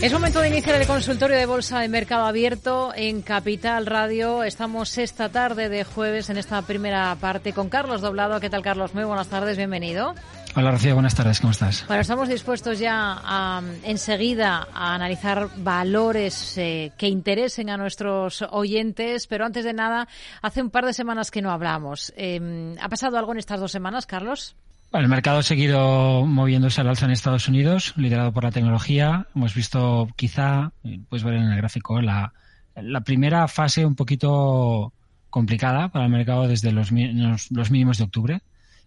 Es 0.00 0.12
momento 0.12 0.40
de 0.40 0.46
iniciar 0.46 0.80
el 0.80 0.86
consultorio 0.86 1.36
de 1.36 1.44
Bolsa 1.44 1.80
de 1.80 1.88
Mercado 1.88 2.24
Abierto 2.24 2.92
en 2.94 3.20
Capital 3.20 3.84
Radio. 3.84 4.44
Estamos 4.44 4.96
esta 4.96 5.28
tarde 5.28 5.68
de 5.68 5.82
jueves 5.82 6.30
en 6.30 6.36
esta 6.36 6.62
primera 6.62 7.16
parte 7.16 7.52
con 7.52 7.68
Carlos 7.68 8.00
Doblado. 8.00 8.38
¿Qué 8.38 8.48
tal, 8.48 8.62
Carlos? 8.62 8.94
Muy 8.94 9.02
buenas 9.02 9.26
tardes, 9.26 9.56
bienvenido. 9.56 10.14
Hola, 10.54 10.70
Rocío, 10.70 10.94
buenas 10.94 11.16
tardes, 11.16 11.40
¿cómo 11.40 11.50
estás? 11.50 11.84
Bueno, 11.88 12.02
estamos 12.02 12.28
dispuestos 12.28 12.78
ya 12.78 13.18
a, 13.24 13.60
enseguida 13.82 14.68
a 14.72 14.94
analizar 14.94 15.48
valores 15.56 16.56
eh, 16.58 16.92
que 16.96 17.08
interesen 17.08 17.68
a 17.68 17.76
nuestros 17.76 18.42
oyentes, 18.52 19.26
pero 19.26 19.46
antes 19.46 19.64
de 19.64 19.72
nada, 19.72 20.06
hace 20.42 20.62
un 20.62 20.70
par 20.70 20.86
de 20.86 20.92
semanas 20.92 21.32
que 21.32 21.42
no 21.42 21.50
hablamos. 21.50 22.12
Eh, 22.16 22.76
¿Ha 22.80 22.88
pasado 22.88 23.18
algo 23.18 23.32
en 23.32 23.38
estas 23.38 23.58
dos 23.58 23.72
semanas, 23.72 24.06
Carlos? 24.06 24.54
El 24.92 25.08
mercado 25.08 25.38
ha 25.38 25.42
seguido 25.42 26.24
moviéndose 26.24 26.80
al 26.80 26.88
alza 26.88 27.06
en 27.06 27.12
Estados 27.12 27.48
Unidos, 27.48 27.94
liderado 27.96 28.32
por 28.32 28.44
la 28.44 28.50
tecnología. 28.50 29.26
Hemos 29.34 29.54
visto 29.54 30.08
quizá, 30.16 30.72
puedes 31.08 31.24
ver 31.24 31.34
en 31.34 31.44
el 31.44 31.56
gráfico, 31.56 32.00
la, 32.00 32.32
la 32.74 33.00
primera 33.02 33.46
fase 33.48 33.84
un 33.84 33.94
poquito 33.94 34.92
complicada 35.30 35.88
para 35.88 36.06
el 36.06 36.10
mercado 36.10 36.48
desde 36.48 36.72
los, 36.72 36.90
mínimos 36.90 37.98
de 37.98 38.04
octubre. 38.04 38.40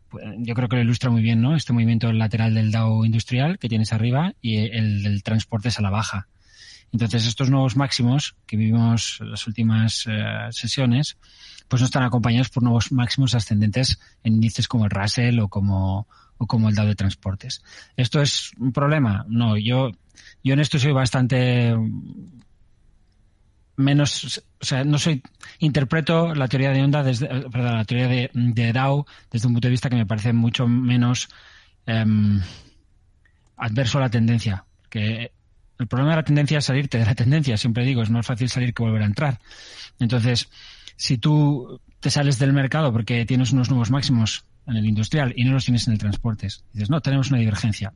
Pues, 0.10 0.26
yo 0.40 0.56
creo 0.56 0.68
que 0.68 0.78
lo 0.78 0.82
ilustra 0.82 1.10
muy 1.10 1.22
bien, 1.22 1.42
¿no? 1.42 1.56
Este 1.56 1.74
movimiento 1.74 2.12
lateral 2.12 2.56
del 2.56 2.72
Dow 2.72 3.06
industrial 3.06 3.60
que 3.60 3.70
tienes 3.70 3.94
arriba 3.94 4.34
y 4.42 4.58
el 4.58 5.04
del 5.04 5.24
transporte 5.24 5.70
es 5.70 5.80
a 5.80 5.82
la 5.82 5.90
baja. 5.90 6.28
Entonces, 6.92 7.26
estos 7.26 7.50
nuevos 7.50 7.78
máximos 7.78 8.36
que 8.46 8.58
vivimos 8.58 9.20
en 9.22 9.32
las 9.32 9.48
últimas 9.48 10.06
eh, 10.08 10.48
sesiones, 10.52 11.18
pues 11.68 11.82
no 11.82 11.86
están 11.86 12.04
acompañados 12.04 12.50
por 12.50 12.64
nuevos 12.64 12.92
máximos 12.92 13.34
ascendentes 13.34 14.00
en 14.24 14.34
índices 14.34 14.68
como 14.68 14.86
el 14.86 14.92
Russell 14.92 15.40
o 15.40 15.48
como, 15.48 16.08
el 16.68 16.76
Dow 16.76 16.86
de 16.86 16.96
transportes. 16.96 17.64
¿Esto 17.96 18.22
es 18.22 18.52
un 18.60 18.74
problema? 18.74 19.26
No, 19.30 19.58
yo, 19.58 19.92
yo 20.44 20.54
en 20.54 20.60
esto 20.60 20.80
soy 20.80 20.92
bastante 20.92 21.74
menos, 23.78 24.44
o 24.60 24.66
sea, 24.66 24.84
no 24.84 24.98
soy, 24.98 25.24
interpreto 25.60 26.36
la 26.36 26.50
teoría 26.50 26.72
de 26.72 26.84
onda 26.84 27.04
desde, 27.04 27.26
eh, 27.26 27.46
perdón, 27.50 27.78
la 27.78 27.86
teoría 27.86 28.08
de, 28.08 28.32
de 28.34 28.74
Dow 28.74 29.06
desde 29.32 29.48
un 29.48 29.54
punto 29.54 29.68
de 29.68 29.72
vista 29.72 29.90
que 29.90 29.96
me 29.96 30.06
parece 30.06 30.34
mucho 30.34 30.68
menos 30.68 31.30
em, 31.86 32.42
adverso 33.56 33.98
a 33.98 34.02
la 34.02 34.10
tendencia. 34.10 34.66
Que 34.90 35.32
el 35.82 35.88
problema 35.88 36.12
de 36.12 36.18
la 36.18 36.24
tendencia 36.24 36.60
es 36.60 36.66
salirte 36.66 36.98
de 36.98 37.06
la 37.06 37.16
tendencia, 37.16 37.58
siempre 37.58 37.84
digo, 37.84 38.02
es 38.02 38.10
más 38.10 38.26
fácil 38.26 38.50
salir 38.50 38.74
que 38.74 38.84
volver 38.84 39.02
a 39.02 39.06
entrar. 39.06 39.40
Entonces, 40.00 40.50
si 40.96 41.18
tú 41.18 41.82
te 42.00 42.10
sales 42.10 42.40
del 42.40 42.54
mercado 42.54 42.92
porque 42.92 43.26
tienes 43.26 43.52
unos 43.52 43.70
nuevos 43.70 43.92
máximos 43.92 44.46
en 44.68 44.76
el 44.76 44.86
industrial 44.86 45.34
y 45.36 45.44
no 45.44 45.54
los 45.54 45.66
tienes 45.66 45.88
en 45.88 45.94
el 45.94 46.00
transporte, 46.00 46.48
dices, 46.74 46.90
no, 46.90 47.02
tenemos 47.02 47.30
una 47.30 47.40
divergencia. 47.40 47.94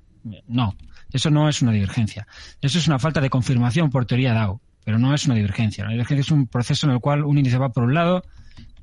No, 0.48 0.76
eso 1.12 1.30
no 1.30 1.48
es 1.48 1.62
una 1.62 1.72
divergencia. 1.72 2.28
Eso 2.62 2.80
es 2.80 2.88
una 2.88 2.98
falta 2.98 3.22
de 3.22 3.30
confirmación 3.30 3.92
por 3.92 4.06
teoría 4.06 4.34
DAO, 4.34 4.60
pero 4.84 4.98
no 4.98 5.14
es 5.14 5.26
una 5.26 5.36
divergencia. 5.36 5.84
La 5.84 5.92
divergencia 5.92 6.22
es 6.22 6.32
un 6.32 6.48
proceso 6.48 6.88
en 6.88 6.94
el 6.94 7.00
cual 7.00 7.24
un 7.24 7.38
índice 7.38 7.58
va 7.58 7.70
por 7.70 7.84
un 7.84 7.94
lado 7.94 8.24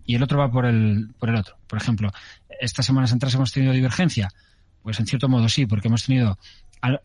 y 0.04 0.14
el 0.14 0.22
otro 0.22 0.38
va 0.38 0.50
por 0.50 0.66
el, 0.66 1.08
por 1.18 1.28
el 1.28 1.36
otro. 1.36 1.56
Por 1.66 1.80
ejemplo, 1.80 2.10
estas 2.60 2.86
semanas 2.86 3.12
atrás 3.12 3.34
hemos 3.34 3.52
tenido 3.52 3.72
divergencia. 3.72 4.28
Pues 4.82 4.98
en 5.00 5.06
cierto 5.06 5.28
modo 5.28 5.48
sí, 5.48 5.66
porque 5.66 5.88
hemos 5.88 6.04
tenido 6.04 6.38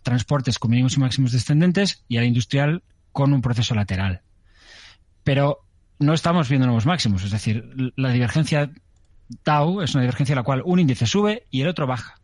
transportes 0.02 0.58
con 0.58 0.72
mínimos 0.72 0.98
y 0.98 1.00
máximos 1.00 1.32
descendentes 1.32 2.04
y 2.08 2.18
al 2.18 2.26
industrial 2.26 2.84
con 3.12 3.34
un 3.34 3.42
proceso 3.42 3.76
lateral. 3.76 4.22
Pero 5.24 5.66
no 6.00 6.14
estamos 6.14 6.50
viendo 6.50 6.68
nuevos 6.68 6.86
máximos, 6.86 7.24
es 7.24 7.32
decir, 7.32 7.94
la 7.96 8.12
divergencia 8.12 8.72
tau 9.44 9.82
es 9.82 9.94
una 9.94 10.04
divergencia 10.04 10.34
en 10.34 10.38
la 10.38 10.44
cual 10.44 10.62
un 10.66 10.80
índice 10.80 11.06
sube 11.06 11.48
y 11.52 11.62
el 11.62 11.68
otro 11.68 11.88
baja. 11.88 12.20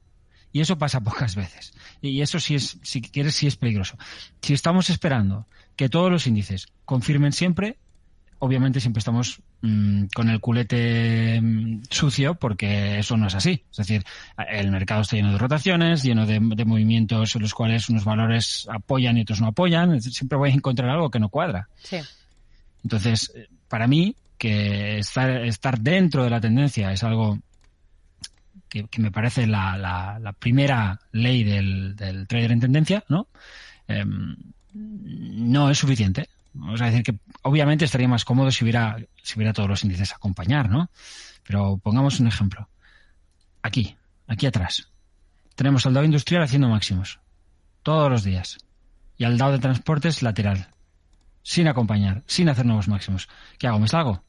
Y 0.51 0.61
eso 0.61 0.77
pasa 0.77 1.01
pocas 1.03 1.35
veces. 1.35 1.73
Y 2.01 2.21
eso 2.21 2.39
sí 2.39 2.55
es, 2.55 2.79
si 2.83 3.01
quieres, 3.01 3.35
sí 3.35 3.47
es 3.47 3.55
peligroso. 3.55 3.97
Si 4.41 4.53
estamos 4.53 4.89
esperando 4.89 5.47
que 5.75 5.89
todos 5.89 6.11
los 6.11 6.27
índices 6.27 6.67
confirmen 6.85 7.33
siempre, 7.33 7.77
obviamente 8.43 8.81
siempre 8.81 8.99
estamos 8.99 9.41
mm, 9.61 10.07
con 10.13 10.29
el 10.29 10.41
culete 10.41 11.39
mm, 11.41 11.83
sucio 11.89 12.35
porque 12.35 12.99
eso 12.99 13.15
no 13.15 13.27
es 13.27 13.35
así. 13.35 13.63
Es 13.71 13.77
decir, 13.77 14.03
el 14.49 14.69
mercado 14.69 15.01
está 15.01 15.15
lleno 15.15 15.31
de 15.31 15.37
rotaciones, 15.37 16.03
lleno 16.03 16.25
de, 16.25 16.41
movimientos 16.41 17.35
en 17.37 17.41
los 17.41 17.53
cuales 17.53 17.87
unos 17.87 18.03
valores 18.03 18.67
apoyan 18.69 19.17
y 19.17 19.21
otros 19.21 19.39
no 19.39 19.47
apoyan. 19.47 20.01
Siempre 20.01 20.37
voy 20.37 20.49
a 20.49 20.53
encontrar 20.53 20.89
algo 20.89 21.09
que 21.09 21.19
no 21.19 21.29
cuadra. 21.29 21.69
Entonces, 22.83 23.31
para 23.69 23.87
mí, 23.87 24.13
que 24.37 24.99
estar, 24.99 25.29
estar 25.45 25.79
dentro 25.79 26.25
de 26.25 26.29
la 26.29 26.41
tendencia 26.41 26.91
es 26.91 27.01
algo 27.01 27.39
que, 28.67 28.85
me 28.97 29.11
parece 29.11 29.47
la, 29.47 30.35
primera 30.37 30.99
ley 31.13 31.45
del, 31.45 31.95
trader 32.27 32.51
en 32.51 32.59
tendencia, 32.59 33.05
¿no? 33.07 33.27
Em, 33.87 34.35
no 34.73 35.69
es 35.69 35.77
suficiente. 35.77 36.27
Vamos 36.53 36.81
a 36.81 36.85
decir 36.85 37.03
que 37.03 37.17
obviamente 37.41 37.85
estaría 37.85 38.07
más 38.07 38.25
cómodo 38.25 38.51
si 38.51 38.63
hubiera, 38.63 38.97
si 39.21 39.37
hubiera 39.37 39.53
todos 39.53 39.69
los 39.69 39.83
índices 39.83 40.11
a 40.11 40.15
acompañar, 40.15 40.69
¿no? 40.69 40.89
Pero 41.43 41.77
pongamos 41.77 42.19
un 42.19 42.27
ejemplo. 42.27 42.69
Aquí, 43.61 43.95
aquí 44.27 44.45
atrás. 44.45 44.89
Tenemos 45.55 45.85
al 45.85 45.93
Dow 45.93 46.03
industrial 46.03 46.43
haciendo 46.43 46.69
máximos. 46.69 47.19
Todos 47.81 48.09
los 48.09 48.23
días. 48.23 48.57
Y 49.17 49.23
al 49.23 49.37
Dow 49.37 49.51
de 49.51 49.59
transportes 49.59 50.21
lateral. 50.21 50.69
Sin 51.41 51.67
acompañar, 51.67 52.23
sin 52.27 52.49
hacer 52.49 52.65
nuevos 52.65 52.87
máximos. 52.87 53.27
¿Qué 53.57 53.67
hago? 53.67 53.79
¿Me 53.79 53.87
salgo? 53.87 54.23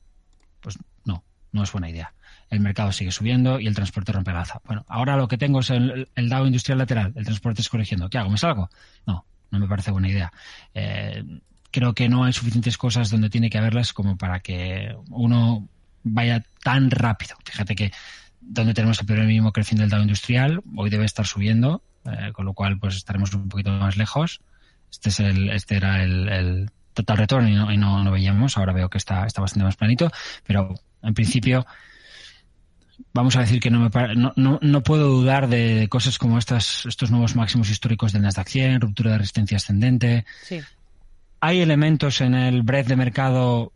Pues 0.60 0.78
no, 1.04 1.22
no 1.52 1.62
es 1.62 1.72
buena 1.72 1.90
idea. 1.90 2.12
El 2.50 2.60
mercado 2.60 2.92
sigue 2.92 3.12
subiendo 3.12 3.60
y 3.60 3.66
el 3.66 3.74
transporte 3.74 4.12
rompe 4.12 4.32
la 4.32 4.40
alza. 4.40 4.60
Bueno, 4.64 4.84
ahora 4.88 5.16
lo 5.16 5.28
que 5.28 5.38
tengo 5.38 5.60
es 5.60 5.70
el, 5.70 6.08
el 6.14 6.32
industrial 6.46 6.78
lateral. 6.78 7.12
El 7.16 7.24
transporte 7.24 7.60
es 7.60 7.68
corrigiendo. 7.68 8.08
¿Qué 8.08 8.18
hago? 8.18 8.30
¿Me 8.30 8.38
salgo? 8.38 8.70
No, 9.06 9.24
no 9.50 9.58
me 9.58 9.68
parece 9.68 9.90
buena 9.90 10.08
idea. 10.08 10.32
Eh, 10.74 11.22
creo 11.74 11.92
que 11.92 12.08
no 12.08 12.22
hay 12.22 12.32
suficientes 12.32 12.78
cosas 12.78 13.10
donde 13.10 13.28
tiene 13.30 13.50
que 13.50 13.58
haberlas 13.58 13.92
como 13.92 14.16
para 14.16 14.38
que 14.38 14.94
uno 15.10 15.68
vaya 16.04 16.44
tan 16.62 16.88
rápido. 16.88 17.34
Fíjate 17.44 17.74
que 17.74 17.90
donde 18.40 18.74
tenemos 18.74 19.00
el 19.00 19.06
primer 19.06 19.26
mínimo 19.26 19.50
creciendo 19.50 19.82
del 19.82 19.90
Dow 19.90 20.00
industrial, 20.00 20.62
hoy 20.76 20.88
debe 20.88 21.04
estar 21.04 21.26
subiendo, 21.26 21.82
eh, 22.04 22.30
con 22.32 22.44
lo 22.44 22.54
cual 22.54 22.78
pues 22.78 22.94
estaremos 22.94 23.34
un 23.34 23.48
poquito 23.48 23.70
más 23.72 23.96
lejos. 23.96 24.40
Este 24.88 25.08
es 25.08 25.18
el, 25.18 25.50
este 25.50 25.74
era 25.74 26.04
el, 26.04 26.70
total 26.92 27.16
retorno 27.16 27.48
y, 27.48 27.54
no, 27.54 27.72
y 27.72 27.76
no, 27.76 28.08
veíamos. 28.12 28.56
Ahora 28.56 28.72
veo 28.72 28.88
que 28.88 28.98
está, 28.98 29.26
está 29.26 29.40
bastante 29.40 29.64
más 29.64 29.74
planito, 29.74 30.12
pero 30.46 30.76
en 31.02 31.12
principio 31.12 31.66
vamos 33.12 33.34
a 33.34 33.40
decir 33.40 33.58
que 33.58 33.72
no, 33.72 33.80
me, 33.80 34.14
no, 34.14 34.32
no, 34.36 34.60
no, 34.62 34.82
puedo 34.84 35.08
dudar 35.08 35.48
de 35.48 35.88
cosas 35.90 36.18
como 36.18 36.38
estas, 36.38 36.86
estos 36.86 37.10
nuevos 37.10 37.34
máximos 37.34 37.68
históricos 37.68 38.12
del 38.12 38.22
Nasdaq 38.22 38.46
100, 38.46 38.80
ruptura 38.80 39.10
de 39.10 39.18
resistencia 39.18 39.56
ascendente, 39.56 40.24
sí. 40.44 40.60
¿Hay 41.46 41.60
elementos 41.60 42.22
en 42.22 42.32
el 42.32 42.62
breadth 42.62 42.86
de 42.86 42.96
mercado 42.96 43.70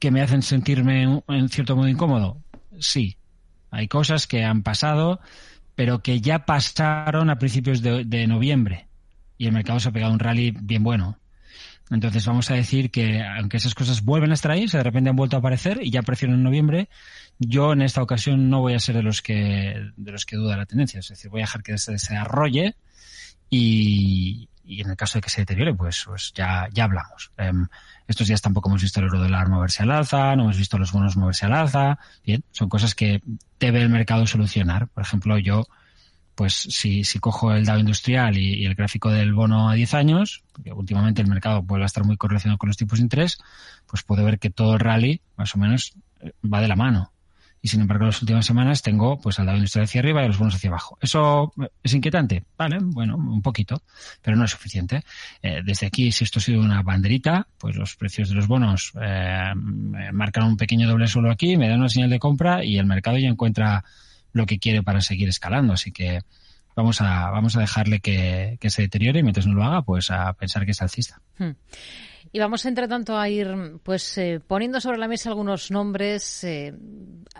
que 0.00 0.10
me 0.10 0.22
hacen 0.22 0.42
sentirme 0.42 1.22
en 1.28 1.48
cierto 1.48 1.76
modo 1.76 1.86
incómodo? 1.86 2.42
Sí. 2.80 3.16
Hay 3.70 3.86
cosas 3.86 4.26
que 4.26 4.42
han 4.42 4.64
pasado, 4.64 5.20
pero 5.76 6.02
que 6.02 6.20
ya 6.20 6.44
pasaron 6.44 7.30
a 7.30 7.38
principios 7.38 7.80
de, 7.80 8.26
noviembre 8.26 8.88
y 9.38 9.46
el 9.46 9.52
mercado 9.52 9.78
se 9.78 9.90
ha 9.90 9.92
pegado 9.92 10.12
un 10.12 10.18
rally 10.18 10.50
bien 10.50 10.82
bueno. 10.82 11.20
Entonces 11.92 12.26
vamos 12.26 12.50
a 12.50 12.54
decir 12.54 12.90
que 12.90 13.22
aunque 13.22 13.58
esas 13.58 13.76
cosas 13.76 14.02
vuelven 14.02 14.32
a 14.32 14.34
estar 14.34 14.50
ahí, 14.50 14.66
se 14.66 14.78
de 14.78 14.82
repente 14.82 15.10
han 15.10 15.16
vuelto 15.16 15.36
a 15.36 15.38
aparecer 15.38 15.78
y 15.80 15.92
ya 15.92 16.00
aparecieron 16.00 16.34
en 16.34 16.42
noviembre, 16.42 16.88
yo 17.38 17.72
en 17.72 17.82
esta 17.82 18.02
ocasión 18.02 18.50
no 18.50 18.62
voy 18.62 18.74
a 18.74 18.80
ser 18.80 18.96
de 18.96 19.04
los 19.04 19.22
que 19.22 19.76
de 19.96 20.10
los 20.10 20.26
que 20.26 20.34
duda 20.34 20.56
la 20.56 20.66
tendencia, 20.66 20.98
es 20.98 21.08
decir, 21.08 21.30
voy 21.30 21.42
a 21.42 21.44
dejar 21.44 21.62
que 21.62 21.78
se 21.78 21.92
desarrolle 21.92 22.74
y, 23.48 24.48
y 24.64 24.80
en 24.80 24.90
el 24.90 24.96
caso 24.96 25.18
de 25.18 25.22
que 25.22 25.30
se 25.30 25.42
deteriore, 25.42 25.74
pues, 25.74 26.04
pues 26.06 26.32
ya, 26.34 26.68
ya 26.72 26.84
hablamos. 26.84 27.30
Em, 27.36 27.66
estos 28.06 28.26
días 28.28 28.40
tampoco 28.40 28.68
hemos 28.68 28.82
visto 28.82 29.00
el 29.00 29.06
euro 29.06 29.20
dólar 29.20 29.48
moverse 29.48 29.82
al 29.82 29.90
alza, 29.90 30.36
no 30.36 30.44
hemos 30.44 30.58
visto 30.58 30.78
los 30.78 30.92
bonos 30.92 31.16
moverse 31.16 31.46
al 31.46 31.54
alza. 31.54 31.98
Bien, 32.24 32.44
son 32.50 32.68
cosas 32.68 32.94
que 32.94 33.22
debe 33.58 33.82
el 33.82 33.88
mercado 33.88 34.26
solucionar. 34.26 34.88
Por 34.88 35.02
ejemplo, 35.02 35.38
yo, 35.38 35.66
pues 36.34 36.54
si, 36.54 37.04
si 37.04 37.18
cojo 37.18 37.52
el 37.52 37.64
Dow 37.64 37.78
industrial 37.78 38.36
y, 38.36 38.64
el 38.64 38.74
gráfico 38.74 39.10
del 39.10 39.32
bono 39.32 39.68
a 39.70 39.74
10 39.74 39.94
años, 39.94 40.44
porque 40.52 40.72
últimamente 40.72 41.22
el 41.22 41.28
mercado 41.28 41.62
vuelve 41.62 41.84
a 41.84 41.86
estar 41.86 42.04
muy 42.04 42.16
correlacionado 42.16 42.58
con 42.58 42.68
los 42.68 42.76
tipos 42.76 42.98
de 42.98 43.04
interés, 43.04 43.38
pues 43.86 44.02
puedo 44.02 44.24
ver 44.24 44.38
que 44.38 44.50
todo 44.50 44.74
el 44.74 44.80
rally, 44.80 45.20
más 45.36 45.54
o 45.54 45.58
menos, 45.58 45.94
eh, 46.20 46.32
va 46.42 46.60
de 46.60 46.68
la 46.68 46.76
mano 46.76 47.12
y 47.64 47.68
sin 47.68 47.80
embargo 47.80 48.04
en 48.04 48.08
las 48.08 48.20
últimas 48.20 48.44
semanas 48.44 48.82
tengo 48.82 49.20
pues 49.20 49.38
al 49.38 49.46
lado 49.46 49.56
industrial 49.56 49.84
hacia 49.84 50.00
arriba 50.00 50.24
y 50.24 50.26
los 50.26 50.38
bonos 50.38 50.56
hacia 50.56 50.68
abajo. 50.68 50.98
¿Eso 51.00 51.52
es 51.82 51.94
inquietante? 51.94 52.42
Vale, 52.58 52.78
bueno, 52.80 53.16
un 53.16 53.40
poquito, 53.40 53.82
pero 54.20 54.36
no 54.36 54.44
es 54.44 54.50
suficiente. 54.50 55.04
Eh, 55.40 55.62
desde 55.64 55.86
aquí, 55.86 56.10
si 56.10 56.24
esto 56.24 56.40
ha 56.40 56.42
sido 56.42 56.60
una 56.60 56.82
banderita, 56.82 57.46
pues 57.58 57.76
los 57.76 57.94
precios 57.94 58.28
de 58.28 58.34
los 58.34 58.48
bonos 58.48 58.92
eh, 59.00 59.52
marcan 59.54 60.44
un 60.44 60.56
pequeño 60.56 60.88
doble 60.88 61.06
suelo 61.06 61.30
aquí, 61.30 61.56
me 61.56 61.68
dan 61.68 61.78
una 61.78 61.88
señal 61.88 62.10
de 62.10 62.18
compra 62.18 62.64
y 62.64 62.78
el 62.78 62.86
mercado 62.86 63.16
ya 63.16 63.28
encuentra 63.28 63.84
lo 64.32 64.44
que 64.44 64.58
quiere 64.58 64.82
para 64.82 65.00
seguir 65.00 65.28
escalando. 65.28 65.72
Así 65.72 65.92
que 65.92 66.18
vamos 66.74 67.00
a, 67.00 67.30
vamos 67.30 67.56
a 67.56 67.60
dejarle 67.60 68.00
que, 68.00 68.58
se 68.60 68.82
deteriore 68.82 69.20
y 69.20 69.22
mientras 69.22 69.46
no 69.46 69.54
lo 69.54 69.62
haga, 69.62 69.82
pues 69.82 70.10
a 70.10 70.32
pensar 70.32 70.64
que 70.64 70.72
es 70.72 70.82
alcista. 70.82 71.20
Hmm. 71.38 71.52
Y 72.34 72.38
vamos, 72.38 72.64
entre 72.64 72.88
tanto, 72.88 73.18
a 73.18 73.28
ir 73.28 73.78
pues 73.82 74.16
eh, 74.16 74.40
poniendo 74.44 74.80
sobre 74.80 74.96
la 74.96 75.06
mesa 75.06 75.28
algunos 75.28 75.70
nombres, 75.70 76.42
eh, 76.44 76.72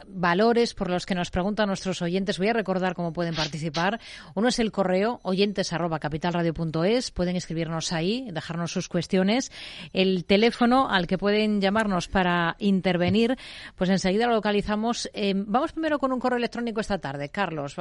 valores 0.07 0.75
por 0.75 0.91
los 0.91 1.07
que 1.07 1.15
nos 1.15 1.31
preguntan 1.31 1.69
nuestros 1.69 2.03
oyentes. 2.03 2.37
Voy 2.37 2.49
a 2.49 2.53
recordar 2.53 2.95
cómo 2.95 3.15
pueden 3.15 3.35
participar. 3.35 3.99
Uno 4.35 4.49
es 4.49 4.59
el 4.59 4.71
correo 4.71 5.19
oyentes 5.23 5.73
arroba 5.73 5.99
capitalradio.es. 5.99 7.11
Pueden 7.11 7.37
escribirnos 7.37 7.95
ahí, 7.95 8.29
dejarnos 8.33 8.71
sus 8.71 8.91
cuestiones. 8.91 9.51
El 9.95 10.27
teléfono 10.27 10.91
al 10.91 11.07
que 11.07 11.17
pueden 11.17 11.63
llamarnos 11.63 12.09
para 12.09 12.57
intervenir, 12.59 13.39
pues 13.77 13.89
enseguida 13.89 14.27
lo 14.27 14.35
localizamos. 14.35 15.09
Eh, 15.15 15.33
vamos 15.35 15.73
primero 15.73 15.99
con 15.99 16.13
un 16.13 16.21
correo 16.21 16.37
electrónico 16.37 16.83
esta 16.83 16.99
tarde. 16.99 17.31
Carlos, 17.31 17.77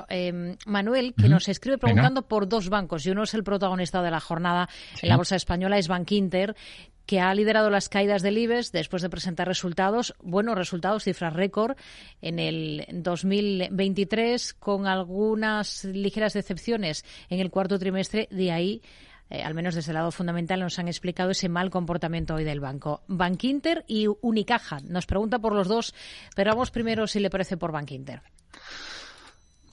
Manuel, 0.66 1.14
que 1.14 1.28
nos 1.28 1.50
escribe 1.50 1.78
preguntando 1.78 2.22
por 2.22 2.48
dos 2.48 2.70
bancos 2.70 3.06
y 3.06 3.10
uno 3.10 3.24
es 3.24 3.34
el 3.34 3.44
protagonista 3.44 4.02
de 4.02 4.12
la 4.12 4.22
jornada 4.22 4.70
en 5.02 5.10
la 5.10 5.18
Bolsa 5.18 5.36
Española, 5.36 5.78
es 5.78 5.90
Bank 5.90 6.10
Inter 6.12 6.56
que 7.06 7.20
ha 7.20 7.34
liderado 7.34 7.70
las 7.70 7.90
caídas 7.90 8.22
del 8.22 8.38
IBEX 8.38 8.72
después 8.72 9.02
de 9.02 9.10
presentar 9.10 9.48
resultados, 9.48 10.16
buenos 10.22 10.56
resultados, 10.56 11.04
cifras 11.04 11.34
récord 11.34 11.76
en 12.22 12.40
el 12.40 12.86
2023, 12.92 14.54
con 14.54 14.88
algunas 14.88 15.84
ligeras 15.86 16.34
decepciones 16.34 17.06
en 17.30 17.40
el 17.40 17.52
cuarto 17.52 17.80
trimestre. 17.80 18.28
De 18.32 18.52
ahí, 18.52 18.82
eh, 19.30 19.44
al 19.44 19.54
menos 19.54 19.76
desde 19.76 19.92
el 19.92 19.96
lado 19.96 20.12
fundamental, 20.12 20.60
nos 20.60 20.80
han 20.80 20.88
explicado 20.88 21.32
ese 21.32 21.50
mal 21.50 21.70
comportamiento 21.70 22.36
hoy 22.36 22.44
del 22.44 22.60
banco. 22.60 23.04
Bank 23.08 23.44
Inter 23.44 23.84
y 23.88 24.08
Unicaja. 24.22 24.80
Nos 24.84 25.06
pregunta 25.06 25.40
por 25.40 25.54
los 25.54 25.68
dos, 25.68 25.94
pero 26.36 26.52
vamos 26.52 26.72
primero, 26.72 27.08
si 27.08 27.20
le 27.20 27.30
parece, 27.30 27.58
por 27.58 27.72
Bank 27.72 27.92
Inter. 27.92 28.22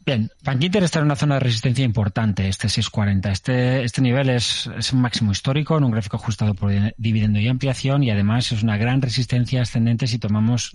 Bien, 0.08 0.30
Bank 0.42 0.64
Inter 0.64 0.82
está 0.84 1.00
en 1.00 1.04
una 1.04 1.16
zona 1.16 1.34
de 1.34 1.40
resistencia 1.40 1.84
importante, 1.84 2.48
este 2.48 2.70
640. 2.70 3.30
Este, 3.30 3.84
este 3.84 4.00
nivel 4.00 4.30
es, 4.30 4.66
es 4.78 4.94
un 4.94 5.02
máximo 5.02 5.32
histórico 5.32 5.76
en 5.76 5.84
un 5.84 5.90
gráfico 5.90 6.16
ajustado 6.16 6.54
por 6.54 6.72
dividendo 6.96 7.38
y 7.40 7.46
ampliación 7.46 8.02
y 8.02 8.10
además 8.10 8.50
es 8.50 8.62
una 8.62 8.78
gran 8.78 9.02
resistencia 9.02 9.60
ascendente 9.60 10.06
si 10.06 10.18
tomamos 10.18 10.74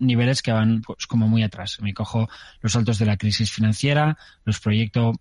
niveles 0.00 0.42
que 0.42 0.50
van 0.50 0.82
pues, 0.82 1.06
como 1.06 1.28
muy 1.28 1.44
atrás. 1.44 1.78
Me 1.80 1.94
cojo 1.94 2.28
los 2.60 2.74
altos 2.74 2.98
de 2.98 3.06
la 3.06 3.16
crisis 3.16 3.52
financiera, 3.52 4.18
los 4.44 4.58
proyecto 4.58 5.12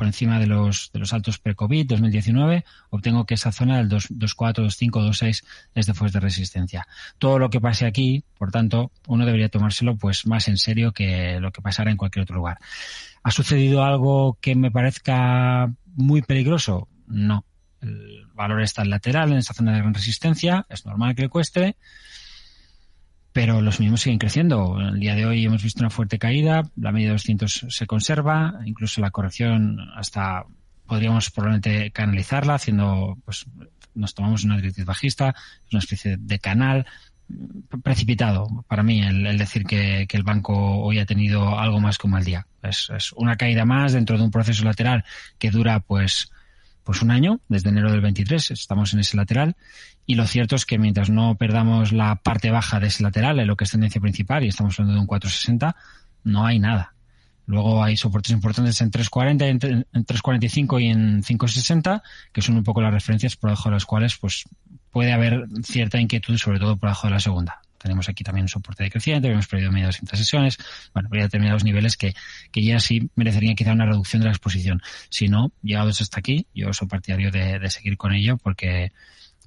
por 0.00 0.06
encima 0.06 0.38
de 0.38 0.46
los, 0.46 0.90
de 0.94 0.98
los 0.98 1.12
altos 1.12 1.38
pre-COVID 1.38 1.86
2019, 1.86 2.64
obtengo 2.88 3.26
que 3.26 3.34
esa 3.34 3.52
zona 3.52 3.76
del 3.76 3.90
2.4, 3.90 4.64
2.5, 4.64 4.90
2.6 4.92 5.44
es 5.74 5.84
de 5.84 5.92
fuerza 5.92 6.20
de 6.20 6.24
resistencia. 6.24 6.88
Todo 7.18 7.38
lo 7.38 7.50
que 7.50 7.60
pase 7.60 7.84
aquí, 7.84 8.24
por 8.38 8.50
tanto, 8.50 8.92
uno 9.08 9.26
debería 9.26 9.50
tomárselo 9.50 9.98
pues 9.98 10.26
más 10.26 10.48
en 10.48 10.56
serio 10.56 10.92
que 10.92 11.38
lo 11.38 11.52
que 11.52 11.60
pasara 11.60 11.90
en 11.90 11.98
cualquier 11.98 12.22
otro 12.22 12.36
lugar. 12.36 12.56
¿Ha 13.22 13.30
sucedido 13.30 13.84
algo 13.84 14.38
que 14.40 14.54
me 14.54 14.70
parezca 14.70 15.70
muy 15.94 16.22
peligroso? 16.22 16.88
No. 17.06 17.44
El 17.82 18.24
valor 18.32 18.62
está 18.62 18.86
lateral, 18.86 19.32
en 19.32 19.36
esa 19.36 19.52
zona 19.52 19.72
de 19.72 19.80
gran 19.80 19.92
resistencia, 19.92 20.64
es 20.70 20.86
normal 20.86 21.14
que 21.14 21.22
le 21.24 21.28
cueste 21.28 21.76
pero 23.32 23.60
los 23.60 23.80
mismos 23.80 24.00
siguen 24.00 24.18
creciendo. 24.18 24.78
El 24.80 24.98
día 24.98 25.14
de 25.14 25.26
hoy 25.26 25.44
hemos 25.44 25.62
visto 25.62 25.80
una 25.82 25.90
fuerte 25.90 26.18
caída, 26.18 26.62
la 26.76 26.92
media 26.92 27.08
de 27.08 27.14
200 27.14 27.66
se 27.68 27.86
conserva, 27.86 28.60
incluso 28.64 29.00
la 29.00 29.10
corrección 29.10 29.78
hasta 29.94 30.44
podríamos 30.86 31.30
probablemente 31.30 31.92
canalizarla 31.92 32.54
haciendo, 32.54 33.16
pues 33.24 33.46
nos 33.94 34.14
tomamos 34.14 34.42
una 34.44 34.56
directriz 34.56 34.84
bajista, 34.84 35.34
una 35.70 35.78
especie 35.78 36.16
de 36.18 36.38
canal 36.40 36.86
precipitado 37.84 38.64
para 38.66 38.82
mí 38.82 39.00
el, 39.02 39.38
decir 39.38 39.64
que, 39.64 40.06
el 40.10 40.22
banco 40.24 40.80
hoy 40.80 40.98
ha 40.98 41.06
tenido 41.06 41.58
algo 41.58 41.80
más 41.80 41.96
un 42.02 42.10
mal 42.10 42.24
día. 42.24 42.46
Es 42.62 43.12
una 43.12 43.36
caída 43.36 43.64
más 43.64 43.92
dentro 43.92 44.18
de 44.18 44.24
un 44.24 44.30
proceso 44.30 44.64
lateral 44.64 45.04
que 45.38 45.50
dura 45.50 45.80
pues 45.80 46.30
pues 46.90 47.02
un 47.02 47.12
año, 47.12 47.38
desde 47.48 47.68
enero 47.68 47.92
del 47.92 48.00
23, 48.00 48.50
estamos 48.50 48.94
en 48.94 48.98
ese 48.98 49.16
lateral, 49.16 49.54
y 50.06 50.16
lo 50.16 50.26
cierto 50.26 50.56
es 50.56 50.66
que 50.66 50.76
mientras 50.76 51.08
no 51.08 51.36
perdamos 51.36 51.92
la 51.92 52.16
parte 52.16 52.50
baja 52.50 52.80
de 52.80 52.88
ese 52.88 53.04
lateral, 53.04 53.38
en 53.38 53.46
lo 53.46 53.54
que 53.54 53.62
es 53.62 53.70
tendencia 53.70 54.00
principal, 54.00 54.42
y 54.42 54.48
estamos 54.48 54.74
hablando 54.74 54.94
de 54.94 55.00
un 55.02 55.06
460, 55.06 55.76
no 56.24 56.44
hay 56.44 56.58
nada. 56.58 56.94
Luego 57.46 57.84
hay 57.84 57.96
soportes 57.96 58.32
importantes 58.32 58.80
en 58.80 58.90
340, 58.90 59.46
en 59.46 59.60
345 59.60 60.80
y 60.80 60.86
en 60.88 61.22
560, 61.22 62.02
que 62.32 62.42
son 62.42 62.56
un 62.56 62.64
poco 62.64 62.80
las 62.80 62.92
referencias 62.92 63.36
por 63.36 63.50
debajo 63.50 63.68
de 63.68 63.76
las 63.76 63.84
cuales 63.84 64.16
pues 64.16 64.42
puede 64.90 65.12
haber 65.12 65.46
cierta 65.62 66.00
inquietud, 66.00 66.38
sobre 66.38 66.58
todo 66.58 66.76
por 66.76 66.88
debajo 66.88 67.06
de 67.06 67.12
la 67.12 67.20
segunda. 67.20 67.60
Tenemos 67.80 68.08
aquí 68.08 68.22
también 68.22 68.44
un 68.44 68.48
soporte 68.48 68.84
decreciente, 68.84 69.28
hemos 69.28 69.46
perdido 69.46 69.72
medio 69.72 69.88
de 69.88 70.16
sesiones, 70.16 70.58
bueno, 70.92 71.08
habría 71.08 71.24
determinados 71.24 71.64
niveles 71.64 71.96
que, 71.96 72.14
que 72.52 72.62
ya 72.62 72.78
sí 72.78 73.10
merecerían 73.14 73.54
quizá 73.54 73.72
una 73.72 73.86
reducción 73.86 74.20
de 74.20 74.26
la 74.26 74.32
exposición. 74.32 74.82
Si 75.08 75.28
no, 75.28 75.52
llegados 75.62 76.00
hasta 76.00 76.20
aquí, 76.20 76.46
yo 76.54 76.72
soy 76.72 76.88
partidario 76.88 77.30
de, 77.30 77.58
de 77.58 77.70
seguir 77.70 77.96
con 77.96 78.12
ello 78.12 78.36
porque 78.36 78.92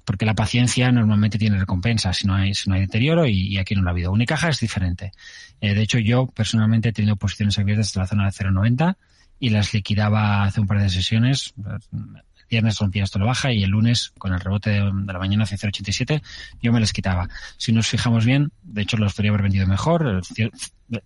porque 0.04 0.26
la 0.26 0.34
paciencia 0.34 0.92
normalmente 0.92 1.38
tiene 1.38 1.58
recompensa 1.58 2.12
si 2.12 2.26
no 2.26 2.34
hay, 2.34 2.54
si 2.54 2.68
no 2.68 2.76
hay 2.76 2.82
deterioro 2.82 3.26
y, 3.26 3.56
aquí 3.58 3.74
no 3.74 3.82
lo 3.82 3.88
ha 3.88 3.92
habido. 3.92 4.12
Unicaja 4.12 4.48
es 4.48 4.60
diferente. 4.60 5.12
Eh, 5.60 5.74
de 5.74 5.82
hecho, 5.82 5.98
yo 5.98 6.26
personalmente 6.26 6.90
he 6.90 6.92
tenido 6.92 7.16
posiciones 7.16 7.58
abiertas 7.58 7.88
desde 7.88 8.00
la 8.00 8.06
zona 8.06 8.24
de 8.26 8.30
0,90 8.30 8.96
y 9.40 9.50
las 9.50 9.72
liquidaba 9.72 10.44
hace 10.44 10.60
un 10.60 10.66
par 10.66 10.80
de 10.80 10.88
sesiones 10.88 11.54
viernes 12.48 12.78
rompía 12.78 13.04
esto 13.04 13.18
lo 13.18 13.26
baja 13.26 13.52
y 13.52 13.62
el 13.62 13.70
lunes, 13.70 14.12
con 14.18 14.32
el 14.32 14.40
rebote 14.40 14.70
de, 14.70 14.80
la 14.80 15.18
mañana 15.18 15.44
hacia 15.44 15.58
0,87, 15.58 16.22
yo 16.62 16.72
me 16.72 16.80
les 16.80 16.92
quitaba. 16.92 17.28
Si 17.56 17.72
nos 17.72 17.88
fijamos 17.88 18.24
bien, 18.24 18.52
de 18.62 18.82
hecho 18.82 18.96
los 18.96 19.14
podría 19.14 19.30
haber 19.30 19.42
vendido 19.42 19.66
mejor. 19.66 20.22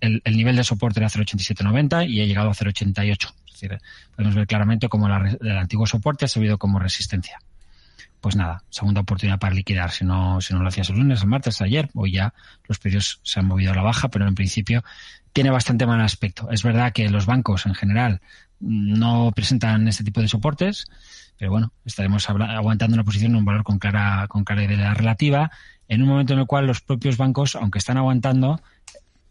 El, 0.00 0.22
nivel 0.24 0.56
de 0.56 0.64
soporte 0.64 1.00
era 1.00 1.08
0,8790 1.08 2.08
y 2.08 2.20
he 2.20 2.26
llegado 2.26 2.50
a 2.50 2.54
0,88. 2.54 3.34
Es 3.46 3.52
decir, 3.52 3.78
podemos 4.14 4.34
ver 4.34 4.46
claramente 4.46 4.88
cómo 4.88 5.08
el 5.08 5.58
antiguo 5.58 5.86
soporte 5.86 6.24
ha 6.24 6.28
servido 6.28 6.58
como 6.58 6.78
resistencia. 6.78 7.38
Pues 8.20 8.34
nada, 8.34 8.64
segunda 8.68 9.02
oportunidad 9.02 9.38
para 9.38 9.54
liquidar. 9.54 9.92
Si 9.92 10.04
no, 10.04 10.40
si 10.40 10.52
no 10.52 10.60
lo 10.60 10.68
hacías 10.68 10.90
el 10.90 10.96
lunes, 10.96 11.22
el 11.22 11.28
martes, 11.28 11.60
ayer, 11.60 11.88
hoy 11.94 12.12
ya 12.12 12.34
los 12.66 12.78
precios 12.78 13.20
se 13.22 13.38
han 13.38 13.46
movido 13.46 13.72
a 13.72 13.76
la 13.76 13.82
baja, 13.82 14.08
pero 14.08 14.26
en 14.26 14.34
principio 14.34 14.82
tiene 15.32 15.50
bastante 15.50 15.86
mal 15.86 16.00
aspecto. 16.00 16.50
Es 16.50 16.64
verdad 16.64 16.92
que 16.92 17.08
los 17.10 17.26
bancos 17.26 17.66
en 17.66 17.74
general 17.74 18.20
no 18.60 19.30
presentan 19.34 19.86
este 19.86 20.02
tipo 20.02 20.20
de 20.20 20.26
soportes, 20.26 20.86
pero 21.38 21.52
bueno, 21.52 21.72
estaremos 21.84 22.28
aguantando 22.28 22.94
una 22.94 23.04
posición 23.04 23.32
en 23.32 23.38
un 23.38 23.44
valor 23.44 23.62
con 23.62 23.78
clara, 23.78 24.26
con 24.28 24.44
clara 24.44 24.64
idea 24.64 24.92
relativa, 24.92 25.50
en 25.86 26.02
un 26.02 26.08
momento 26.08 26.34
en 26.34 26.40
el 26.40 26.46
cual 26.46 26.66
los 26.66 26.80
propios 26.80 27.16
bancos, 27.16 27.54
aunque 27.54 27.78
están 27.78 27.96
aguantando, 27.96 28.60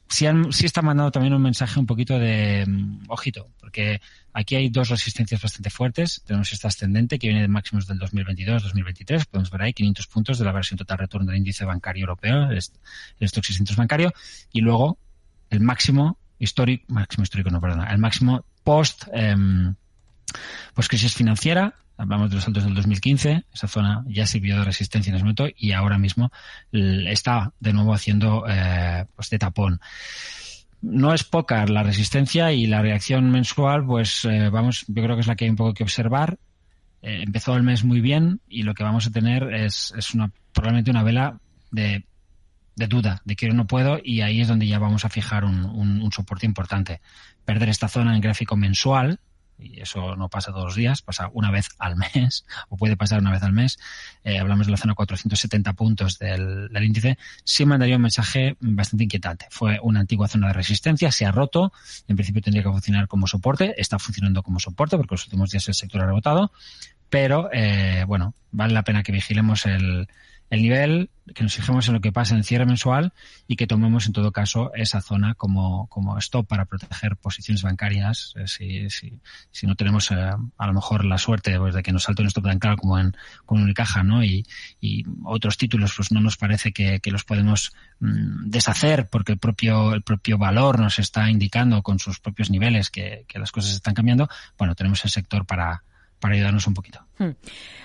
sí, 0.09 0.25
han, 0.25 0.51
sí 0.51 0.65
están 0.65 0.85
mandando 0.85 1.11
también 1.11 1.33
un 1.33 1.41
mensaje 1.41 1.79
un 1.79 1.85
poquito 1.85 2.17
de 2.17 2.65
mm, 2.65 3.03
ojito, 3.09 3.49
porque 3.59 4.01
aquí 4.33 4.55
hay 4.55 4.69
dos 4.69 4.89
resistencias 4.89 5.41
bastante 5.41 5.69
fuertes. 5.69 6.23
Tenemos 6.25 6.51
esta 6.53 6.69
ascendente 6.69 7.19
que 7.19 7.27
viene 7.27 7.41
de 7.41 7.47
máximos 7.47 7.87
del 7.87 7.99
2022-2023. 7.99 9.25
Podemos 9.29 9.51
ver 9.51 9.61
ahí 9.61 9.73
500 9.73 10.07
puntos 10.07 10.39
de 10.39 10.45
la 10.45 10.51
versión 10.51 10.77
total 10.77 10.99
retorno 10.99 11.27
del 11.27 11.37
índice 11.37 11.65
bancario 11.65 12.01
europeo, 12.01 12.49
el 12.49 12.57
stock 12.57 13.43
600 13.43 13.75
bancario, 13.75 14.13
y 14.51 14.61
luego 14.61 14.97
el 15.49 15.59
máximo 15.59 16.17
histórico, 16.39 16.85
máximo 16.87 17.23
histórico, 17.23 17.49
no, 17.49 17.59
perdona, 17.59 17.91
el 17.91 17.97
máximo 17.97 18.45
post, 18.63 19.07
eh, 19.13 19.35
post 20.73 20.89
crisis 20.89 21.13
financiera 21.13 21.75
hablamos 21.97 22.29
de 22.29 22.35
los 22.35 22.47
altos 22.47 22.63
del 22.63 22.75
2015, 22.75 23.45
esa 23.53 23.67
zona 23.67 24.03
ya 24.07 24.25
sirvió 24.25 24.59
de 24.59 24.65
resistencia 24.65 25.09
en 25.09 25.15
ese 25.15 25.23
momento 25.23 25.47
y 25.55 25.71
ahora 25.71 25.97
mismo 25.97 26.31
está 26.71 27.53
de 27.59 27.73
nuevo 27.73 27.93
haciendo 27.93 28.45
eh, 28.47 29.05
pues 29.15 29.29
de 29.29 29.39
tapón. 29.39 29.81
No 30.81 31.13
es 31.13 31.23
poca 31.23 31.65
la 31.65 31.81
resistencia 31.81 32.51
y 32.53 32.67
la 32.67 32.83
reacción 32.83 33.31
mensual, 33.31 33.83
pues 33.85 34.25
eh, 34.25 34.49
vamos, 34.49 34.85
yo 34.87 35.03
creo 35.03 35.15
que 35.15 35.21
es 35.21 35.27
la 35.27 35.35
que 35.35 35.45
hay 35.45 35.49
un 35.49 35.55
poco 35.55 35.73
que 35.73 35.83
observar. 35.83 36.37
Eh, 37.01 37.23
empezó 37.23 37.55
el 37.55 37.63
mes 37.63 37.83
muy 37.83 37.99
bien 37.99 38.41
y 38.47 38.61
lo 38.61 38.75
que 38.75 38.83
vamos 38.83 39.07
a 39.07 39.11
tener 39.11 39.51
es, 39.53 39.93
es 39.97 40.13
una, 40.13 40.31
probablemente 40.53 40.91
una 40.91 41.03
vela 41.03 41.39
de, 41.71 42.05
de 42.75 42.87
duda, 42.87 43.21
de 43.25 43.35
quiero 43.35 43.55
no 43.55 43.65
puedo, 43.65 43.99
y 44.03 44.21
ahí 44.21 44.41
es 44.41 44.47
donde 44.47 44.67
ya 44.67 44.77
vamos 44.77 45.03
a 45.03 45.09
fijar 45.09 45.45
un, 45.45 45.65
un, 45.65 45.99
un 45.99 46.11
soporte 46.11 46.45
importante. 46.45 47.01
Perder 47.43 47.69
esta 47.69 47.87
zona 47.87 48.15
en 48.15 48.21
gráfico 48.21 48.55
mensual, 48.55 49.19
y 49.59 49.81
eso 49.81 50.15
no 50.15 50.29
pasa 50.29 50.51
todos 50.51 50.65
los 50.65 50.75
días, 50.75 51.01
pasa 51.01 51.29
una 51.33 51.51
vez 51.51 51.69
al 51.79 51.95
mes, 51.95 52.45
o 52.69 52.77
puede 52.77 52.95
pasar 52.95 53.19
una 53.19 53.31
vez 53.31 53.43
al 53.43 53.53
mes, 53.53 53.79
eh, 54.23 54.39
hablamos 54.39 54.67
de 54.67 54.71
la 54.71 54.77
zona 54.77 54.93
470 54.93 55.73
puntos 55.73 56.19
del, 56.19 56.69
del, 56.69 56.83
índice, 56.83 57.17
sí 57.43 57.65
mandaría 57.65 57.95
un 57.95 58.01
mensaje 58.01 58.57
bastante 58.59 59.03
inquietante. 59.03 59.47
Fue 59.49 59.79
una 59.81 60.01
antigua 60.01 60.27
zona 60.27 60.47
de 60.47 60.53
resistencia, 60.53 61.11
se 61.11 61.25
ha 61.25 61.31
roto, 61.31 61.71
en 62.07 62.15
principio 62.15 62.41
tendría 62.41 62.63
que 62.63 62.69
funcionar 62.69 63.07
como 63.07 63.27
soporte, 63.27 63.73
está 63.79 63.99
funcionando 63.99 64.43
como 64.43 64.59
soporte 64.59 64.97
porque 64.97 65.15
los 65.15 65.25
últimos 65.25 65.51
días 65.51 65.67
el 65.67 65.73
sector 65.73 66.01
ha 66.01 66.05
rebotado, 66.05 66.51
pero 67.09 67.49
eh, 67.51 68.03
bueno, 68.07 68.33
vale 68.51 68.73
la 68.73 68.83
pena 68.83 69.03
que 69.03 69.11
vigilemos 69.11 69.65
el, 69.65 70.07
el 70.49 70.61
nivel, 70.61 71.09
que 71.35 71.43
nos 71.43 71.53
fijemos 71.53 71.87
en 71.87 71.93
lo 71.93 72.01
que 72.01 72.11
pasa 72.11 72.33
en 72.33 72.39
el 72.39 72.45
cierre 72.45 72.65
mensual 72.65 73.11
y 73.47 73.57
que 73.57 73.67
tomemos 73.67 74.07
en 74.07 74.13
todo 74.13 74.31
caso 74.31 74.71
esa 74.73 75.01
zona 75.01 75.33
como, 75.33 75.87
como 75.87 76.17
stop 76.19 76.47
para 76.47 76.65
proteger 76.65 77.17
posiciones 77.17 77.63
bancarias 77.63 78.33
eh, 78.37 78.47
si, 78.47 78.89
si, 78.89 79.19
si, 79.51 79.67
no 79.67 79.75
tenemos 79.75 80.09
eh, 80.11 80.15
a 80.15 80.67
lo 80.67 80.73
mejor 80.73 81.03
la 81.03 81.17
suerte 81.17 81.57
pues, 81.59 81.75
de 81.75 81.83
que 81.83 81.91
nos 81.91 82.03
salte 82.03 82.21
un 82.21 82.29
stop 82.29 82.45
tan 82.45 82.59
claro 82.59 82.77
como 82.77 82.97
en 82.97 83.15
con 83.45 83.61
Unicaja 83.61 84.03
¿no? 84.03 84.23
y, 84.23 84.45
y 84.79 85.03
otros 85.25 85.57
títulos 85.57 85.93
pues 85.95 86.11
no 86.11 86.21
nos 86.21 86.37
parece 86.37 86.71
que, 86.71 86.99
que 87.01 87.11
los 87.11 87.25
podemos 87.25 87.73
mm, 87.99 88.49
deshacer 88.49 89.09
porque 89.09 89.33
el 89.33 89.39
propio, 89.39 89.93
el 89.93 90.03
propio 90.03 90.37
valor 90.37 90.79
nos 90.79 90.97
está 90.99 91.29
indicando 91.29 91.81
con 91.83 91.99
sus 91.99 92.19
propios 92.19 92.49
niveles 92.49 92.89
que, 92.89 93.25
que 93.27 93.39
las 93.39 93.51
cosas 93.51 93.73
están 93.73 93.93
cambiando, 93.93 94.29
bueno, 94.57 94.75
tenemos 94.75 95.03
el 95.03 95.11
sector 95.11 95.45
para, 95.45 95.83
para 96.19 96.35
ayudarnos 96.35 96.67
un 96.67 96.73
poquito. 96.73 96.99
Hmm. 97.19 97.31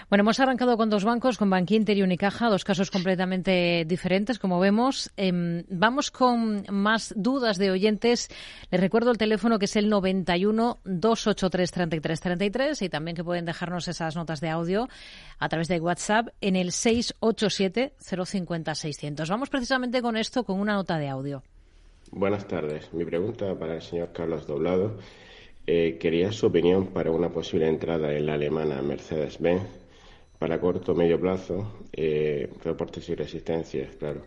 Bueno, 0.08 0.22
hemos 0.22 0.40
arrancado 0.40 0.76
con 0.76 0.90
dos 0.90 1.04
bancos, 1.04 1.38
con 1.38 1.48
Bankinter 1.48 1.96
y 1.96 2.02
Unicaja, 2.02 2.50
dos 2.50 2.64
casos 2.64 2.90
completamente 2.90 3.84
diferentes, 3.86 4.38
como 4.38 4.60
vemos. 4.60 5.10
Em, 5.16 5.64
vamos 5.70 6.10
con 6.10 6.64
más 6.68 7.14
dudas 7.16 7.56
de 7.56 7.70
oyentes. 7.70 8.28
Les 8.70 8.80
recuerdo 8.80 9.10
el 9.10 9.16
teléfono 9.16 9.58
que 9.58 9.64
es 9.64 9.76
el 9.76 9.88
91 9.88 10.80
283 10.84 11.70
3333 11.70 12.82
y 12.82 12.88
también 12.90 13.16
que 13.16 13.24
pueden 13.24 13.46
dejarnos 13.46 13.88
esas 13.88 14.14
notas 14.14 14.40
de 14.40 14.50
audio 14.50 14.88
a 15.38 15.48
través 15.48 15.68
de 15.68 15.80
WhatsApp 15.80 16.28
en 16.42 16.56
el 16.56 16.72
687 16.72 17.94
050 17.98 18.74
600. 18.74 19.30
Vamos 19.30 19.48
precisamente 19.48 20.02
con 20.02 20.18
esto, 20.18 20.44
con 20.44 20.60
una 20.60 20.74
nota 20.74 20.98
de 20.98 21.08
audio. 21.08 21.42
Buenas 22.10 22.46
tardes. 22.46 22.92
Mi 22.92 23.06
pregunta 23.06 23.58
para 23.58 23.76
el 23.76 23.82
señor 23.82 24.12
Carlos 24.12 24.46
Doblado 24.46 24.98
eh, 25.74 25.96
quería 25.98 26.30
su 26.32 26.48
opinión 26.48 26.88
para 26.88 27.10
una 27.10 27.30
posible 27.30 27.66
entrada 27.66 28.12
en 28.12 28.26
la 28.26 28.34
alemana 28.34 28.82
Mercedes-Benz 28.82 29.62
para 30.38 30.60
corto 30.60 30.92
o 30.92 30.94
medio 30.94 31.18
plazo, 31.18 31.86
eh, 31.94 32.52
reportes 32.62 33.08
y 33.08 33.14
resistencias, 33.14 33.96
claro. 33.96 34.20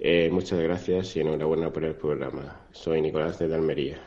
Eh, 0.00 0.30
muchas 0.32 0.58
gracias 0.58 1.14
y 1.16 1.20
enhorabuena 1.20 1.70
por 1.70 1.84
el 1.84 1.96
programa. 1.96 2.62
Soy 2.72 3.02
Nicolás 3.02 3.38
de 3.38 3.54
Almería. 3.54 3.98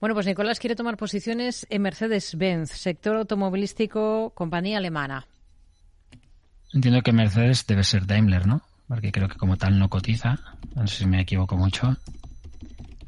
Bueno, 0.00 0.14
pues 0.14 0.26
Nicolás 0.26 0.60
quiere 0.60 0.76
tomar 0.76 0.96
posiciones 0.96 1.66
en 1.68 1.82
Mercedes-Benz, 1.82 2.70
sector 2.70 3.16
automovilístico, 3.16 4.30
compañía 4.36 4.78
alemana. 4.78 5.26
Entiendo 6.72 7.02
que 7.02 7.12
Mercedes 7.12 7.66
debe 7.66 7.82
ser 7.82 8.06
Daimler, 8.06 8.46
¿no? 8.46 8.62
Porque 8.86 9.10
creo 9.10 9.26
que 9.26 9.36
como 9.36 9.56
tal 9.56 9.80
no 9.80 9.88
cotiza. 9.88 10.38
No 10.76 10.86
sé 10.86 10.98
si 10.98 11.06
me 11.06 11.22
equivoco 11.22 11.56
mucho. 11.56 11.96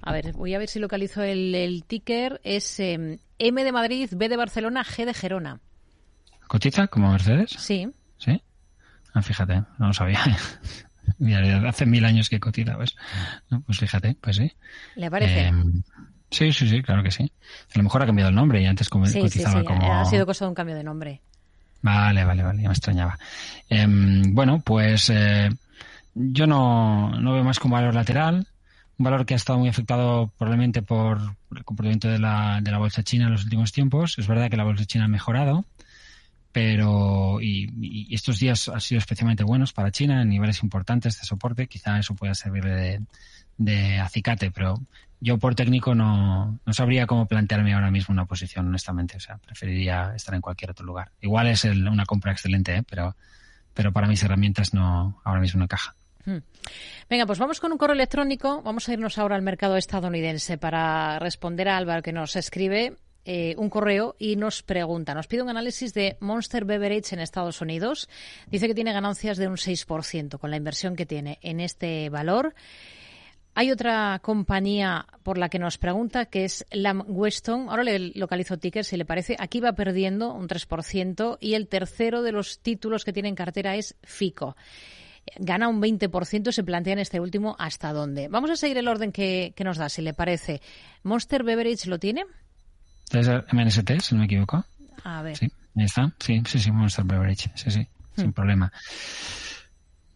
A 0.07 0.13
ver, 0.13 0.33
voy 0.35 0.53
a 0.55 0.59
ver 0.59 0.69
si 0.69 0.79
localizo 0.79 1.23
el, 1.23 1.85
ticker. 1.87 2.39
Es 2.45 2.79
em, 2.79 3.19
M 3.39 3.65
de 3.65 3.73
Madrid, 3.73 4.11
B 4.15 4.29
de 4.29 4.37
Barcelona, 4.37 4.85
G 4.85 5.07
de 5.07 5.15
Gerona. 5.15 5.61
¿Cotiza 6.47 6.89
como 6.89 7.11
Mercedes? 7.11 7.53
Sí. 7.59 7.89
¿Sí? 8.19 8.43
Ah, 9.15 9.23
fíjate, 9.23 9.63
no 9.79 9.87
lo 9.87 9.95
sabía. 9.95 10.21
hace 11.67 11.87
mil 11.87 12.05
años 12.05 12.29
que 12.29 12.39
cotiza, 12.39 12.77
¿ves? 12.77 12.95
pues 13.65 13.79
fíjate, 13.79 14.15
pues 14.21 14.37
sí. 14.37 14.53
¿Le 14.97 15.11
parece? 15.11 15.47
Em, 15.47 15.83
sí, 16.31 16.53
sí, 16.53 16.69
sí, 16.69 16.83
claro 16.83 17.03
que 17.03 17.11
sí. 17.11 17.33
A 17.75 17.79
lo 17.79 17.85
mejor 17.85 18.03
ha 18.03 18.07
cambiado 18.07 18.29
el 18.29 18.37
nombre 18.37 18.61
y 18.61 18.67
antes 18.67 18.91
como 18.91 19.07
cotizaba 19.07 19.55
sí, 19.55 19.59
sí. 19.61 19.65
como... 19.65 20.01
Ha 20.01 20.05
sido 20.05 20.27
cosa 20.27 20.45
de 20.45 20.51
un 20.51 20.55
cambio 20.55 20.77
de 20.77 20.85
nombre. 20.85 21.23
Vale, 21.81 22.25
vale, 22.25 22.43
vale, 22.43 22.63
ya 22.63 22.69
me 22.69 22.75
extrañaba. 22.75 23.19
Em, 23.71 24.35
bueno, 24.35 24.61
pues 24.61 25.09
eh, 25.09 25.49
yo 26.15 26.47
no, 26.47 27.19
no 27.19 27.33
veo 27.33 27.45
más 27.45 27.59
como 27.59 27.77
valor 27.77 27.95
lateral 27.95 28.47
un 28.99 29.05
valor 29.05 29.27
que 29.27 29.35
ha 29.35 29.37
estado 29.37 29.59
muy 29.59 29.69
afectado 29.69 30.33
probablemente 30.39 30.83
por 30.83 31.19
el 31.55 31.65
comportamiento 31.65 32.09
de 32.09 32.19
la, 32.19 32.61
de 32.63 32.71
la 32.71 32.79
bolsa 32.79 33.03
china 33.03 33.27
en 33.27 33.33
los 33.33 33.45
últimos 33.45 33.73
tiempos. 33.73 34.19
Es 34.19 34.27
verdad 34.27 34.51
que 34.51 34.57
la 34.57 34.65
bolsa 34.65 34.85
china 34.85 35.07
ha 35.07 35.09
mejorado, 35.09 35.65
pero 36.53 37.41
y, 37.41 38.15
estos 38.15 38.39
días 38.39 38.69
han 38.69 38.81
sido 38.81 39.01
especialmente 39.01 39.43
buenos 39.43 39.73
para 39.73 39.91
China 39.91 40.23
en 40.23 40.29
niveles 40.29 40.63
importantes 40.63 41.19
de 41.19 41.27
soporte. 41.27 41.67
Quizá 41.67 41.99
eso 41.99 42.15
pueda 42.15 42.35
servir 42.35 42.65
de, 42.65 43.03
de 43.59 43.99
acicate, 43.99 44.53
pero 44.53 44.81
yo 45.21 45.39
por 45.39 45.55
técnico 45.55 45.95
no, 45.95 46.61
no 46.65 46.73
sabría 46.73 47.07
cómo 47.07 47.27
plantearme 47.27 47.75
ahora 47.75 47.91
mismo 47.91 48.13
una 48.13 48.27
posición, 48.27 48.69
honestamente. 48.69 49.17
O 49.17 49.21
sea, 49.21 49.39
preferiría 49.39 50.13
estar 50.15 50.35
en 50.35 50.41
cualquier 50.41 50.71
otro 50.71 50.87
lugar. 50.87 51.11
Igual 51.21 51.49
es 51.49 51.65
una 51.65 52.07
compra 52.07 52.31
excelente, 52.31 52.77
¿eh? 52.77 52.83
pero, 52.89 53.17
pero 53.73 53.91
para 53.91 54.07
mis 54.07 54.23
herramientas 54.23 54.75
no 54.75 55.21
ahora 55.25 55.41
mismo 55.41 55.59
no 55.59 55.65
encaja. 55.65 55.97
Hmm. 56.25 56.39
Venga, 57.11 57.27
pues 57.27 57.39
vamos 57.39 57.61
con 57.61 57.73
un 57.73 57.79
correo 57.79 57.95
electrónico. 57.95 58.63
Vamos 58.63 58.89
a 58.89 58.93
irnos 58.93 59.19
ahora 59.19 59.37
al 59.37 59.43
mercado 59.43 59.77
estadounidense 59.77 60.59
para 60.59 61.19
responder 61.19 61.69
a 61.69 61.77
Álvaro 61.77 62.03
que 62.03 62.13
nos 62.13 62.37
escribe 62.37 62.97
eh, 63.27 63.55
un 63.57 63.71
correo 63.71 64.17
y 64.19 64.37
nos 64.37 64.63
pregunta, 64.63 65.15
nos 65.15 65.27
pide 65.27 65.41
un 65.41 65.49
análisis 65.49 65.95
de 65.95 66.19
Monster 66.21 66.67
Beverage 66.67 67.15
en 67.15 67.21
Estados 67.21 67.61
Unidos. 67.63 68.09
Dice 68.51 68.67
que 68.67 68.75
tiene 68.75 68.93
ganancias 68.93 69.39
de 69.39 69.49
un 69.49 69.57
6% 69.57 70.39
con 70.39 70.51
la 70.51 70.59
inversión 70.59 70.95
que 70.95 71.07
tiene 71.07 71.39
en 71.41 71.61
este 71.61 72.11
valor. 72.11 72.55
Hay 73.55 73.71
otra 73.71 74.19
compañía 74.21 75.07
por 75.23 75.39
la 75.39 75.49
que 75.49 75.59
nos 75.59 75.79
pregunta, 75.79 76.27
que 76.27 76.45
es 76.45 76.67
Lam 76.71 77.05
Weston. 77.07 77.69
Ahora 77.71 77.85
le 77.85 78.11
localizo 78.15 78.59
ticker, 78.59 78.85
si 78.85 78.97
le 78.97 79.05
parece. 79.05 79.37
Aquí 79.39 79.61
va 79.61 79.73
perdiendo 79.73 80.33
un 80.33 80.49
3% 80.49 81.39
y 81.41 81.55
el 81.55 81.69
tercero 81.69 82.21
de 82.23 82.33
los 82.33 82.59
títulos 82.59 83.05
que 83.05 83.13
tiene 83.13 83.29
en 83.29 83.37
cartera 83.37 83.77
es 83.77 83.97
FICO 84.03 84.57
gana 85.39 85.69
un 85.69 85.81
20%, 85.81 86.53
se 86.53 86.65
plantea 86.65 86.95
en 86.95 86.99
este 86.99 87.21
último 87.21 87.57
hasta 87.59 87.93
dónde. 87.93 88.29
Vamos 88.29 88.51
a 88.51 88.57
seguir 88.57 88.79
el 88.79 88.89
orden 88.89 89.13
que, 89.13 89.55
nos 89.65 89.79
da, 89.79 89.89
si 89.89 90.03
le 90.03 90.15
parece. 90.15 90.61
¿Monster 91.03 91.43
Beverage 91.43 91.89
lo 91.89 91.99
tiene? 91.99 92.25
Es 93.11 93.29
MNST, 93.29 94.01
si 94.01 94.15
no 94.15 94.21
me 94.21 94.27
equivoco. 94.27 94.65
A 95.05 95.23
ver. 95.23 95.37
Sí, 95.37 95.51
ahí 95.77 95.85
está. 95.85 96.13
Sí, 96.19 96.43
sí, 96.47 96.59
sí, 96.59 96.71
Monster 96.71 97.05
Beverage. 97.05 97.51
Sí, 97.55 97.71
sí, 97.71 97.87
sin 98.17 98.29
hmm. 98.29 98.33
problema. 98.33 98.73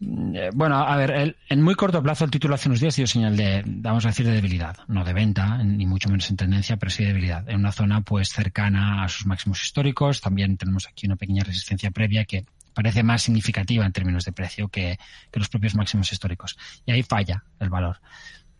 Eh, 0.01 0.49
bueno, 0.53 0.77
a 0.77 0.95
ver, 0.95 1.35
en 1.49 1.61
muy 1.61 1.75
corto 1.75 2.01
plazo 2.01 2.23
el 2.23 2.31
título 2.31 2.55
hace 2.55 2.69
unos 2.69 2.79
días 2.79 2.95
dio 2.95 3.05
señal 3.05 3.35
de, 3.35 3.63
vamos 3.65 4.05
a 4.05 4.09
decir, 4.09 4.25
de 4.25 4.31
debilidad, 4.31 4.77
no 4.87 5.03
de 5.03 5.11
venta, 5.11 5.61
ni 5.61 5.85
mucho 5.85 6.09
menos 6.09 6.29
en 6.29 6.37
tendencia, 6.37 6.77
pero 6.77 6.89
sí 6.89 7.03
de 7.03 7.09
debilidad. 7.09 7.49
En 7.49 7.57
una 7.57 7.73
zona 7.73 8.01
pues 8.01 8.29
cercana 8.29 9.03
a 9.03 9.09
sus 9.09 9.25
máximos 9.25 9.61
históricos, 9.61 10.21
también 10.21 10.55
tenemos 10.55 10.87
aquí 10.87 11.05
una 11.05 11.17
pequeña 11.17 11.43
resistencia 11.43 11.91
previa 11.91 12.23
que 12.23 12.45
parece 12.73 13.03
más 13.03 13.21
significativa 13.21 13.85
en 13.85 13.91
términos 13.91 14.25
de 14.25 14.31
precio 14.31 14.69
que, 14.69 14.97
los 15.33 15.49
propios 15.49 15.75
máximos 15.75 16.11
históricos. 16.11 16.57
Y 16.85 16.91
ahí 16.91 17.03
falla 17.03 17.43
el 17.59 17.69
valor. 17.69 17.99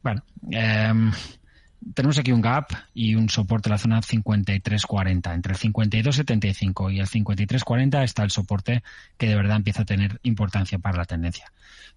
Bueno, 0.01 0.24
em, 0.51 1.12
tenemos 1.94 2.18
aquí 2.18 2.32
un 2.32 2.42
gap 2.42 2.68
y 2.94 3.16
un 3.16 3.30
soporte 3.30 3.70
en 3.70 3.72
la 3.72 3.78
zona 3.78 4.01
53.40. 4.01 5.34
Entre 5.34 5.54
el 5.54 5.60
52.75 5.60 6.94
y 6.94 7.00
el 7.00 7.08
53.40 7.08 8.04
está 8.04 8.24
el 8.24 8.32
soporte 8.32 8.84
que 9.18 9.28
de 9.28 9.36
verdad 9.36 9.58
empieza 9.58 9.84
a 9.84 9.86
tener 9.86 10.20
importancia 10.24 10.80
para 10.80 10.98
la 10.98 11.06
tendencia. 11.06 11.51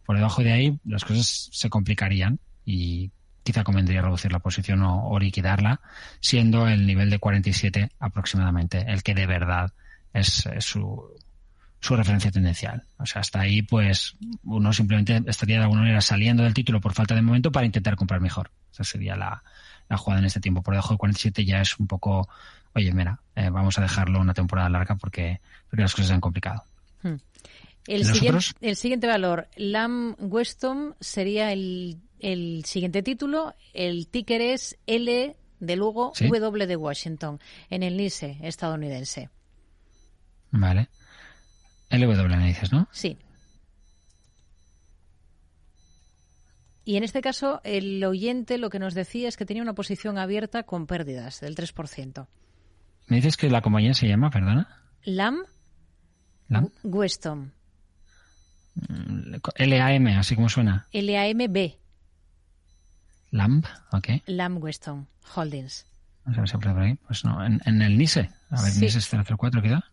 Por 0.04 0.16
debajo 0.16 0.42
de 0.42 0.52
ahí 0.52 0.78
las 0.84 1.04
cosas 1.04 1.48
se 1.52 1.70
complicarían 1.70 2.38
y 2.64 3.10
quizá 3.42 3.64
convendría 3.64 4.02
reducir 4.02 4.32
la 4.32 4.38
posición 4.38 4.82
o, 4.82 5.18
liquidarla, 5.18 5.80
siendo 6.20 6.68
el 6.68 6.86
nivel 6.86 7.10
de 7.10 7.18
47 7.18 7.90
aproximadamente 7.98 8.84
el 8.86 9.02
que 9.02 9.14
de 9.14 9.26
verdad 9.26 9.72
es 10.12 10.48
su, 10.60 11.10
su 11.82 11.96
referencia 11.96 12.30
tendencial. 12.30 12.84
O 12.98 13.06
sea, 13.06 13.20
hasta 13.20 13.40
ahí, 13.40 13.60
pues, 13.60 14.14
uno 14.44 14.72
simplemente 14.72 15.20
estaría 15.26 15.56
de 15.56 15.64
alguna 15.64 15.82
manera 15.82 16.00
saliendo 16.00 16.44
del 16.44 16.54
título 16.54 16.80
por 16.80 16.94
falta 16.94 17.16
de 17.16 17.22
momento 17.22 17.50
para 17.50 17.66
intentar 17.66 17.96
comprar 17.96 18.20
mejor. 18.20 18.52
Esa 18.72 18.84
sería 18.84 19.16
la, 19.16 19.42
jugada 19.96 20.20
en 20.20 20.26
este 20.26 20.40
tiempo. 20.40 20.62
Por 20.62 20.74
debajo 20.74 20.94
de 20.94 20.98
47 20.98 21.44
ya 21.44 21.60
es 21.60 21.76
un 21.80 21.88
poco, 21.88 22.28
oye, 22.74 22.92
mira, 22.92 23.20
eh, 23.34 23.50
vamos 23.50 23.76
a 23.78 23.82
dejarlo 23.82 24.20
una 24.20 24.32
temporada 24.32 24.68
larga 24.68 24.94
porque, 24.94 25.40
porque 25.68 25.82
las 25.82 25.92
cosas 25.92 26.06
se 26.06 26.14
han 26.14 26.20
complicado. 26.20 26.62
Hmm. 27.02 27.16
El, 27.88 28.04
siguiente, 28.04 28.44
el 28.60 28.76
siguiente 28.76 29.08
valor, 29.08 29.48
Lam 29.56 30.14
Weston, 30.20 30.94
sería 31.00 31.52
el, 31.52 31.98
el 32.20 32.64
siguiente 32.64 33.02
título. 33.02 33.56
El 33.74 34.06
ticker 34.06 34.40
es 34.40 34.78
L 34.86 35.36
de 35.58 35.76
Lugo, 35.76 36.12
W 36.16 36.66
de 36.68 36.76
Washington, 36.76 37.40
en 37.70 37.82
el 37.82 37.96
NISE 37.96 38.38
estadounidense. 38.40 39.30
Vale. 40.52 40.88
LW 41.92 42.36
me 42.36 42.46
dices, 42.48 42.72
¿no? 42.72 42.88
Sí. 42.90 43.18
Y 46.84 46.96
en 46.96 47.04
este 47.04 47.20
caso, 47.20 47.60
el 47.62 48.02
oyente 48.02 48.58
lo 48.58 48.70
que 48.70 48.80
nos 48.80 48.94
decía 48.94 49.28
es 49.28 49.36
que 49.36 49.46
tenía 49.46 49.62
una 49.62 49.74
posición 49.74 50.18
abierta 50.18 50.64
con 50.64 50.86
pérdidas 50.86 51.40
del 51.40 51.54
3%. 51.54 52.26
¿Me 53.06 53.16
dices 53.16 53.36
que 53.36 53.48
la 53.50 53.60
compañía 53.60 53.94
se 53.94 54.08
llama, 54.08 54.30
perdona? 54.30 54.82
LAM, 55.04 55.42
LAM? 56.48 56.68
Weston. 56.82 57.52
LAM, 59.58 60.06
así 60.18 60.34
como 60.34 60.48
suena. 60.48 60.86
LAMB. 60.92 61.72
LAMB, 63.30 63.64
ok. 63.92 64.08
LAM 64.26 64.62
Weston 64.62 65.08
Holdings. 65.34 65.86
Vamos 66.24 66.38
a 66.38 66.40
ver 66.42 66.48
si 66.50 66.56
por 66.58 66.78
ahí. 66.78 66.94
Pues 67.06 67.24
no, 67.24 67.44
en, 67.44 67.60
el 67.82 67.98
NISE. 67.98 68.30
A 68.50 68.62
ver, 68.62 68.70
sí. 68.70 68.80
NISE 68.80 69.00
004 69.00 69.62
queda. 69.62 69.84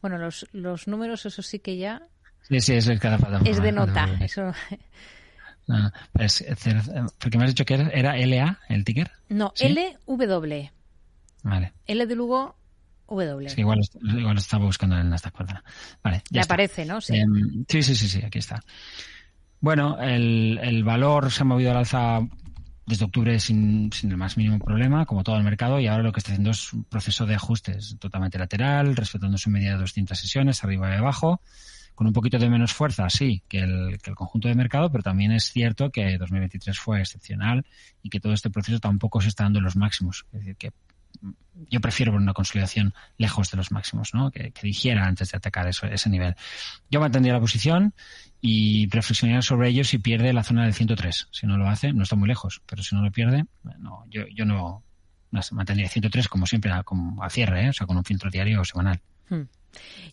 Bueno, 0.00 0.18
los, 0.18 0.46
los 0.52 0.88
números, 0.88 1.26
eso 1.26 1.42
sí 1.42 1.58
que 1.58 1.76
ya. 1.76 2.02
Sí, 2.42 2.60
sí, 2.60 2.74
es 2.74 2.88
el 2.88 2.98
cada 2.98 3.18
Es 3.44 3.62
de 3.62 3.72
nota, 3.72 4.08
eso. 4.20 4.52
No, 5.66 5.92
pues, 6.12 6.44
porque 7.18 7.38
me 7.38 7.44
has 7.44 7.50
dicho 7.50 7.64
que 7.64 7.74
era, 7.74 8.16
LA 8.16 8.58
el 8.68 8.84
ticker. 8.84 9.10
No, 9.28 9.52
LW. 9.56 10.70
Vale. 11.42 11.72
L 11.86 12.06
de 12.06 12.14
Lugo, 12.16 12.56
W. 13.08 13.48
Sí, 13.48 13.60
igual, 13.60 13.80
igual 14.02 14.38
estaba 14.38 14.64
buscando 14.64 14.98
en 14.98 15.12
esta 15.12 15.30
cuadra. 15.30 15.62
Vale, 16.02 16.22
ya 16.30 16.42
aparece, 16.42 16.84
¿no? 16.84 16.98
Em, 17.08 17.64
sí. 17.68 17.82
sí, 17.82 17.94
sí, 17.94 18.08
sí, 18.08 18.22
aquí 18.24 18.38
está. 18.38 18.60
Bueno, 19.60 20.00
el, 20.00 20.58
el 20.62 20.82
valor 20.82 21.30
se 21.30 21.42
ha 21.42 21.44
movido 21.44 21.70
al 21.70 21.78
alza 21.78 22.20
desde 22.90 23.04
octubre 23.04 23.38
sin, 23.38 23.90
sin, 23.92 24.10
el 24.10 24.16
más 24.16 24.36
mínimo 24.36 24.58
problema, 24.58 25.06
como 25.06 25.22
todo 25.22 25.36
el 25.36 25.44
mercado, 25.44 25.80
y 25.80 25.86
ahora 25.86 26.02
lo 26.02 26.12
que 26.12 26.18
está 26.18 26.32
haciendo 26.32 26.50
es 26.50 26.72
un 26.72 26.84
proceso 26.84 27.24
de 27.24 27.36
ajustes 27.36 27.96
totalmente 27.98 28.38
lateral, 28.38 28.96
respetando 28.96 29.38
su 29.38 29.48
media 29.48 29.72
de 29.72 29.78
200 29.78 30.18
sesiones, 30.18 30.62
arriba 30.64 30.90
y 30.90 30.98
abajo, 30.98 31.40
con 31.94 32.06
un 32.06 32.12
poquito 32.12 32.38
de 32.38 32.50
menos 32.50 32.72
fuerza, 32.72 33.08
sí, 33.08 33.42
que 33.48 33.60
el, 33.60 33.98
que 34.02 34.10
el 34.10 34.16
conjunto 34.16 34.48
de 34.48 34.54
mercado, 34.54 34.90
pero 34.90 35.02
también 35.02 35.32
es 35.32 35.44
cierto 35.44 35.90
que 35.90 36.18
2023 36.18 36.78
fue 36.78 37.00
excepcional 37.00 37.64
y 38.02 38.10
que 38.10 38.20
todo 38.20 38.32
este 38.32 38.50
proceso 38.50 38.80
tampoco 38.80 39.20
se 39.20 39.28
está 39.28 39.44
dando 39.44 39.60
en 39.60 39.64
los 39.64 39.76
máximos. 39.76 40.26
Es 40.32 40.40
decir, 40.40 40.56
que 40.56 40.72
yo 41.68 41.80
prefiero 41.80 42.14
una 42.14 42.32
consolidación 42.32 42.94
lejos 43.18 43.50
de 43.50 43.56
los 43.56 43.70
máximos, 43.70 44.14
¿no? 44.14 44.30
Que, 44.30 44.52
que 44.52 44.62
digiera 44.62 45.06
antes 45.06 45.30
de 45.30 45.36
atacar 45.36 45.68
eso, 45.68 45.86
ese 45.86 46.08
nivel. 46.08 46.34
Yo 46.90 47.00
mantendría 47.00 47.34
la 47.34 47.40
posición 47.40 47.94
y 48.40 48.88
reflexionaría 48.88 49.42
sobre 49.42 49.68
ello 49.68 49.84
si 49.84 49.98
pierde 49.98 50.32
la 50.32 50.42
zona 50.42 50.64
del 50.64 50.74
103. 50.74 51.28
Si 51.30 51.46
no 51.46 51.58
lo 51.58 51.68
hace, 51.68 51.92
no 51.92 52.02
está 52.02 52.16
muy 52.16 52.28
lejos, 52.28 52.62
pero 52.66 52.82
si 52.82 52.94
no 52.94 53.02
lo 53.02 53.10
pierde, 53.10 53.44
no, 53.78 54.04
yo, 54.08 54.22
yo 54.34 54.44
no, 54.44 54.82
mantendría 55.52 55.88
103 55.88 56.28
como 56.28 56.46
siempre, 56.46 56.72
como 56.84 57.22
a 57.22 57.30
cierre, 57.30 57.66
¿eh? 57.66 57.68
o 57.70 57.72
sea, 57.72 57.86
con 57.86 57.96
un 57.96 58.04
filtro 58.04 58.30
diario 58.30 58.60
o 58.60 58.64
semanal. 58.64 59.00
Hmm. 59.28 59.42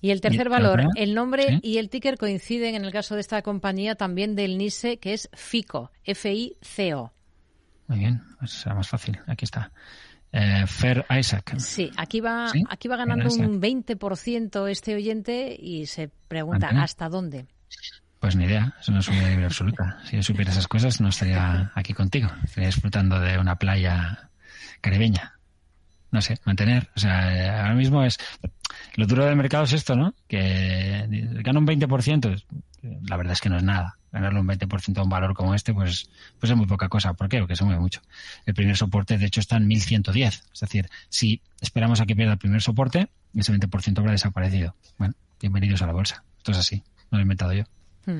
Y 0.01 0.11
el 0.11 0.21
tercer 0.21 0.49
valor, 0.49 0.83
el 0.95 1.15
nombre 1.15 1.59
y 1.63 1.77
el 1.77 1.89
ticker 1.89 2.17
coinciden 2.17 2.75
en 2.75 2.85
el 2.85 2.91
caso 2.91 3.15
de 3.15 3.21
esta 3.21 3.41
compañía 3.41 3.95
también 3.95 4.35
del 4.35 4.57
NISE, 4.57 4.97
que 4.97 5.13
es 5.13 5.29
FICO, 5.33 5.91
F-I-C-O. 6.03 7.11
Muy 7.87 7.99
bien, 7.99 8.21
pues 8.37 8.51
será 8.51 8.75
más 8.75 8.87
fácil. 8.87 9.17
Aquí 9.25 9.45
está. 9.45 9.71
Eh, 10.31 10.65
Fer 10.67 11.05
Isaac. 11.09 11.55
Sí, 11.57 11.91
aquí 11.95 12.19
va, 12.19 12.51
aquí 12.69 12.87
va 12.87 12.97
ganando 12.97 13.33
un 13.33 13.61
20% 13.61 14.69
este 14.69 14.95
oyente 14.95 15.55
y 15.57 15.85
se 15.85 16.09
pregunta 16.27 16.69
¿hasta 16.69 17.09
dónde? 17.09 17.45
Pues 18.19 18.35
ni 18.35 18.45
idea, 18.45 18.75
eso 18.79 18.91
no 18.91 18.99
es 18.99 19.07
una 19.07 19.29
libre 19.29 19.45
absoluta. 19.45 19.99
Si 20.05 20.15
yo 20.15 20.23
supiera 20.23 20.51
esas 20.51 20.67
cosas 20.67 20.99
no 20.99 21.09
estaría 21.09 21.71
aquí 21.75 21.93
contigo, 21.93 22.29
estaría 22.43 22.67
disfrutando 22.67 23.19
de 23.19 23.37
una 23.37 23.55
playa 23.57 24.29
caribeña. 24.81 25.33
No 26.11 26.21
sé, 26.21 26.37
mantener. 26.45 26.89
O 26.95 26.99
sea, 26.99 27.61
ahora 27.61 27.75
mismo 27.75 28.03
es... 28.03 28.17
Lo 28.95 29.05
duro 29.05 29.25
del 29.25 29.35
mercado 29.35 29.65
es 29.65 29.73
esto, 29.73 29.95
¿no? 29.95 30.13
Que 30.27 31.05
gana 31.43 31.59
un 31.59 31.67
20%. 31.67 32.43
La 33.07 33.17
verdad 33.17 33.33
es 33.33 33.41
que 33.41 33.49
no 33.49 33.57
es 33.57 33.63
nada 33.63 33.96
ganarle 34.11 34.39
un 34.39 34.47
20% 34.47 34.97
a 34.97 35.03
un 35.03 35.09
valor 35.09 35.33
como 35.33 35.53
este, 35.53 35.73
pues, 35.73 36.09
pues 36.39 36.51
es 36.51 36.57
muy 36.57 36.65
poca 36.65 36.89
cosa. 36.89 37.13
¿Por 37.13 37.29
qué? 37.29 37.39
Porque 37.39 37.55
se 37.55 37.63
mueve 37.63 37.79
mucho. 37.79 38.01
El 38.45 38.53
primer 38.53 38.75
soporte, 38.77 39.17
de 39.17 39.25
hecho, 39.25 39.39
está 39.39 39.57
en 39.57 39.67
1110. 39.67 40.43
Es 40.53 40.59
decir, 40.59 40.89
si 41.09 41.41
esperamos 41.61 42.01
a 42.01 42.05
que 42.05 42.15
pierda 42.15 42.33
el 42.33 42.39
primer 42.39 42.61
soporte, 42.61 43.09
ese 43.35 43.53
20% 43.53 43.99
habrá 43.99 44.11
desaparecido. 44.11 44.75
Bueno, 44.97 45.13
bienvenidos 45.39 45.81
a 45.81 45.87
la 45.87 45.93
bolsa. 45.93 46.23
Esto 46.37 46.51
es 46.51 46.57
así. 46.57 46.83
No 47.11 47.17
lo 47.17 47.19
he 47.19 47.21
inventado 47.23 47.53
yo. 47.53 47.63
Hmm. 48.05 48.19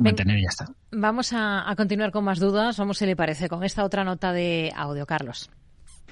Mantener 0.00 0.38
y 0.38 0.42
ya 0.42 0.48
está. 0.48 0.72
Vamos 0.90 1.32
a, 1.32 1.68
a 1.68 1.76
continuar 1.76 2.10
con 2.10 2.24
más 2.24 2.38
dudas. 2.38 2.76
Vamos, 2.78 2.98
si 2.98 3.06
le 3.06 3.16
parece, 3.16 3.48
con 3.48 3.62
esta 3.64 3.84
otra 3.84 4.04
nota 4.04 4.32
de 4.32 4.72
audio, 4.74 5.06
Carlos. 5.06 5.50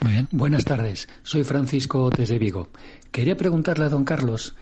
Muy 0.01 0.13
bien. 0.13 0.29
Buenas 0.31 0.65
tardes. 0.65 1.09
Soy 1.23 1.43
Francisco 1.45 2.11
desde 2.11 2.39
Vigo. 2.39 2.69
Quería 3.11 3.37
preguntarle 3.37 3.87
a 3.87 3.89
don 3.89 4.05
Carlos 4.05 4.55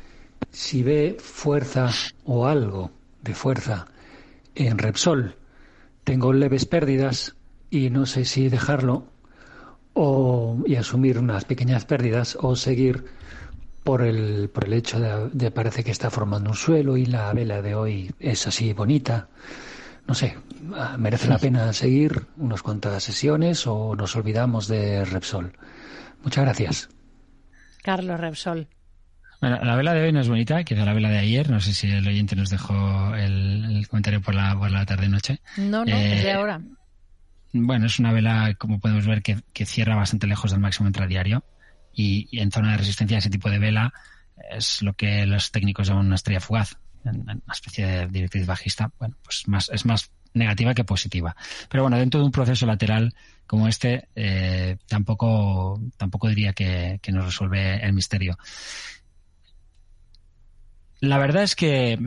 si 0.51 0.83
ve 0.83 1.17
fuerza 1.19 1.91
o 2.25 2.47
algo 2.47 2.93
de 3.23 3.35
fuerza 3.35 3.87
en 4.55 4.79
Repsol 4.79 5.37
tengo 6.05 6.33
leves 6.33 6.67
pérdidas 6.67 7.35
y 7.71 7.91
no 7.91 8.07
sé 8.07 8.25
si 8.25 8.49
dejarlo 8.49 9.07
o, 9.95 10.59
y 10.67 10.77
asumir 10.77 11.19
unas 11.19 11.45
pequeñas 11.45 11.85
pérdidas 11.87 12.37
o 12.41 12.57
seguir 12.57 13.05
por 13.83 14.03
el, 14.03 14.49
por 14.51 14.65
el 14.65 14.75
hecho 14.75 15.01
de, 15.01 15.31
de 15.33 15.51
parece 15.51 15.85
que 15.85 15.91
está 15.91 16.11
formando 16.11 16.51
un 16.51 16.57
suelo 16.57 16.97
y 16.97 17.07
la 17.07 17.33
vela 17.33 17.63
de 17.63 17.75
hoy 17.75 18.15
es 18.19 18.47
así 18.47 18.73
bonita. 18.73 19.29
No 20.07 20.15
sé, 20.15 20.37
¿merece 20.99 21.29
la 21.29 21.39
pena 21.39 21.73
seguir 21.73 22.27
unas 22.37 22.63
cuantas 22.63 23.03
sesiones 23.03 23.67
o 23.67 23.97
nos 23.97 24.15
olvidamos 24.17 24.69
de 24.69 25.05
Repsol? 25.05 25.53
Muchas 26.23 26.45
gracias. 26.45 26.89
Carlos 27.83 28.21
Repsol. 28.21 28.69
Bueno, 29.45 29.63
la 29.63 29.77
vela 29.77 29.93
de 29.93 30.05
hoy 30.05 30.11
no 30.11 30.21
es 30.21 30.29
bonita, 30.31 30.65
quizá 30.65 30.87
la 30.87 30.95
vela 30.95 31.11
de 31.11 31.19
ayer. 31.19 31.51
No 31.51 31.61
sé 31.61 31.75
si 31.75 31.91
el 31.91 32.09
oyente 32.09 32.35
nos 32.35 32.49
dejó 32.49 33.15
el, 33.15 33.87
comentario 33.91 34.23
por 34.23 34.35
la, 34.35 34.59
por 34.59 34.71
la 34.71 34.87
tarde-noche. 34.87 35.43
No, 35.59 35.85
no, 35.85 35.95
es 35.95 36.23
de 36.23 36.31
eh, 36.31 36.33
ahora. 36.33 36.63
Bueno, 37.53 37.85
es 37.85 37.99
una 37.99 38.11
vela, 38.11 38.55
como 38.57 38.81
podemos 38.81 39.07
ver, 39.07 39.21
que, 39.21 39.67
cierra 39.67 39.97
bastante 39.97 40.27
lejos 40.27 40.51
del 40.51 40.61
máximo 40.61 40.87
intradiario 40.87 41.45
y, 41.93 42.27
y 42.31 42.41
en 42.41 42.53
zona 42.53 42.71
de 42.71 42.79
resistencia 42.79 43.19
ese 43.19 43.29
tipo 43.29 43.51
de 43.51 43.59
vela 43.59 43.93
es 44.51 44.81
lo 44.81 44.95
que 44.95 45.27
los 45.27 45.53
técnicos 45.53 45.89
llaman 45.89 46.07
una 46.07 46.15
estrella 46.15 46.41
fugaz, 46.41 46.79
una 47.05 47.37
especie 47.53 47.85
de 47.87 48.07
directriz 48.07 48.47
bajista. 48.47 48.93
Bueno, 48.99 49.19
pues 49.23 49.47
más, 49.47 49.69
es 49.69 49.85
más 49.85 50.11
negativa 50.33 50.73
que 50.73 50.85
positiva. 50.85 51.37
Pero 51.69 51.83
bueno, 51.83 51.99
dentro 51.99 52.19
de 52.19 52.25
un 52.25 52.33
proceso 52.33 52.65
lateral 52.65 53.15
como 53.47 53.69
este, 53.69 54.09
eh, 54.17 54.79
tampoco, 54.89 55.79
tampoco 55.99 56.29
diría 56.29 56.55
que, 56.55 56.99
que 57.03 57.13
nos 57.13 57.27
resuelve 57.27 57.85
el 57.85 57.93
misterio. 57.93 58.39
La 61.01 61.19
verdad 61.19 61.43
es 61.43 61.55
que 61.57 61.99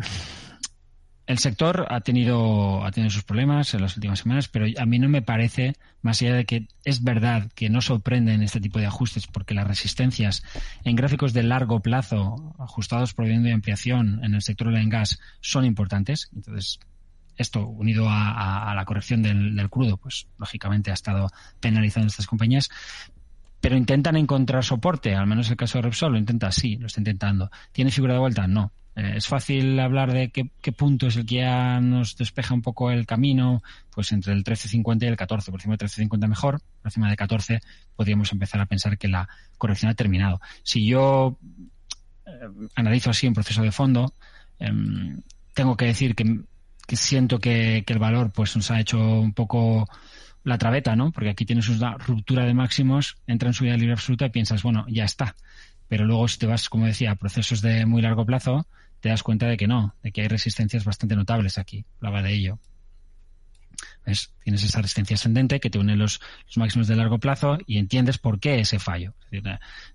el 1.28 1.40
sector 1.40 1.88
ha 1.90 2.00
tenido, 2.02 2.86
ha 2.86 2.92
tenido 2.92 3.12
sus 3.12 3.24
problemas 3.24 3.74
en 3.74 3.82
las 3.82 3.98
últimas 3.98 4.20
semanas, 4.20 4.48
pero 4.48 4.66
a 4.80 4.86
mí 4.86 4.98
no 4.98 5.10
me 5.10 5.22
parece, 5.22 5.76
más 6.02 6.22
allá 6.22 6.34
de 6.34 6.46
que 6.46 6.68
es 6.86 7.04
verdad 7.04 7.52
que 7.54 7.70
no 7.70 7.82
sorprenden 7.82 8.42
este 8.42 8.62
tipo 8.62 8.80
de 8.80 8.86
ajustes, 8.86 9.28
porque 9.28 9.54
las 9.54 9.68
resistencias 9.68 10.42
en 10.86 10.96
gráficos 10.96 11.34
de 11.34 11.44
largo 11.44 11.82
plazo, 11.82 12.56
ajustados 12.58 13.14
por 13.14 13.26
bien 13.26 13.44
de 13.44 13.52
ampliación 13.52 14.24
en 14.24 14.36
el 14.36 14.42
sector 14.42 14.72
del 14.74 14.90
gas, 14.90 15.20
son 15.42 15.66
importantes. 15.66 16.30
Entonces, 16.34 16.80
esto 17.36 17.68
unido 17.68 18.08
a, 18.10 18.74
la 18.74 18.86
corrección 18.86 19.22
del, 19.22 19.56
del, 19.56 19.70
crudo, 19.70 19.98
pues 19.98 20.28
lógicamente 20.38 20.92
ha 20.92 20.96
estado 20.96 21.30
penalizando 21.60 22.06
a 22.06 22.08
estas 22.08 22.26
compañías. 22.26 22.70
Pero 23.68 23.76
intentan 23.76 24.16
encontrar 24.16 24.64
soporte, 24.64 25.14
al 25.14 25.28
menos 25.28 25.50
el 25.50 25.58
caso 25.58 25.78
de 25.78 25.82
Repsol 25.82 26.14
lo 26.14 26.18
intenta, 26.18 26.54
sí, 26.54 26.78
lo 26.78 26.88
está 26.88 27.02
intentando. 27.02 27.52
¿Tiene 27.74 27.92
figura 27.92 28.14
de 28.14 28.20
vuelta? 28.22 28.48
No. 28.48 28.72
Eh, 28.96 29.16
es 29.18 29.28
fácil 29.28 29.78
hablar 29.82 30.14
de 30.14 30.30
qué, 30.30 30.72
punto 30.72 31.08
es 31.08 31.18
el 31.18 31.26
que 31.26 31.36
ya 31.36 31.82
nos 31.82 32.16
despeja 32.16 32.54
un 32.54 32.62
poco 32.62 32.92
el 32.92 33.06
camino, 33.06 33.62
pues 33.94 34.14
entre 34.14 34.32
el 34.32 34.46
13.50 34.46 35.04
y 35.04 35.08
el 35.08 35.18
14, 35.18 35.52
por 35.52 35.60
encima 35.60 35.76
del 35.76 35.90
13.50 35.90 36.30
mejor, 36.30 36.62
por 36.62 36.88
encima 36.88 37.10
de 37.10 37.18
14 37.18 37.60
podríamos 37.94 38.32
empezar 38.32 38.62
a 38.62 38.68
pensar 38.68 38.98
que 38.98 39.10
la 39.10 39.28
corrección 39.58 39.92
ha 39.92 39.96
terminado. 39.96 40.40
Si 40.64 40.88
yo 40.88 41.38
eh, 42.26 42.70
analizo 42.74 43.10
así 43.10 43.28
un 43.28 43.34
proceso 43.34 43.64
de 43.64 43.74
fondo, 43.74 44.14
em, 44.60 45.20
tengo 45.54 45.76
que 45.76 45.88
decir 45.88 46.16
que, 46.16 46.24
siento 46.96 47.40
que, 47.40 47.84
el 47.86 48.00
valor 48.00 48.32
pues 48.32 48.56
nos 48.56 48.72
ha 48.72 48.80
hecho 48.80 48.98
un 48.98 49.34
poco 49.34 49.90
la 50.48 50.58
traveta, 50.58 50.96
¿no? 50.96 51.12
Porque 51.12 51.30
aquí 51.30 51.46
tienes 51.46 51.68
una 51.70 51.98
ruptura 51.98 52.46
de 52.46 52.54
máximos, 52.54 53.18
entra 53.28 53.50
en 53.50 53.54
subida 53.54 53.76
libre 53.76 53.94
absoluta 53.94 54.26
y 54.26 54.30
piensas, 54.30 54.64
bueno, 54.64 54.86
ya 54.88 55.04
está. 55.04 55.36
Pero 55.88 56.06
luego 56.06 56.28
si 56.28 56.40
te 56.40 56.48
vas, 56.48 56.70
como 56.70 56.86
decía, 56.86 57.12
a 57.12 57.16
procesos 57.16 57.62
de 57.62 57.86
muy 57.86 58.02
largo 58.02 58.26
plazo, 58.26 58.66
te 59.02 59.10
das 59.10 59.24
cuenta 59.24 59.48
de 59.48 59.58
que 59.58 59.68
no, 59.68 59.94
de 60.04 60.12
que 60.12 60.22
hay 60.22 60.28
resistencias 60.28 60.86
bastante 60.86 61.16
notables 61.16 61.58
aquí. 61.58 61.86
Hablaba 61.98 62.22
de 62.22 62.34
ello. 62.34 62.60
Tienes 64.44 64.64
esa 64.64 64.82
resistencia 64.82 65.16
ascendente 65.16 65.60
que 65.60 65.70
te 65.70 65.80
une 65.80 65.98
los, 65.98 66.22
máximos 66.56 66.88
de 66.88 66.96
largo 66.96 67.20
plazo 67.20 67.58
y 67.68 67.78
entiendes 67.78 68.18
por 68.18 68.40
qué 68.40 68.60
ese 68.62 68.80
fallo. 68.80 69.14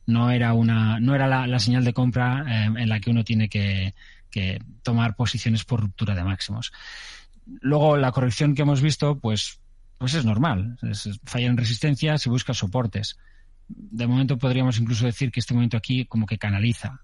no 0.04 0.30
era 0.30 0.52
una, 0.52 1.00
no 1.00 1.14
era 1.14 1.46
la, 1.46 1.58
señal 1.58 1.82
de 1.82 1.94
compra 1.94 2.44
eh, 2.46 2.64
en 2.66 2.88
la 2.90 3.00
que 3.00 3.10
uno 3.10 3.24
tiene 3.24 3.48
que, 3.48 3.94
tomar 4.82 5.16
posiciones 5.16 5.64
por 5.64 5.80
ruptura 5.80 6.14
de 6.14 6.24
máximos. 6.24 6.72
Luego 7.46 7.96
la 7.96 8.12
corrección 8.12 8.54
que 8.54 8.62
hemos 8.62 8.82
visto, 8.82 9.18
pues, 9.18 9.61
pues 10.02 10.14
es 10.14 10.24
normal. 10.24 10.76
falla 11.22 11.46
en 11.46 11.56
resistencia, 11.56 12.18
se 12.18 12.28
busca 12.28 12.52
soportes. 12.52 13.16
De 13.68 14.08
momento 14.08 14.36
podríamos 14.36 14.80
incluso 14.80 15.06
decir 15.06 15.30
que 15.30 15.38
este 15.38 15.54
momento 15.54 15.76
aquí 15.76 16.06
como 16.06 16.26
que 16.26 16.38
canaliza. 16.38 17.02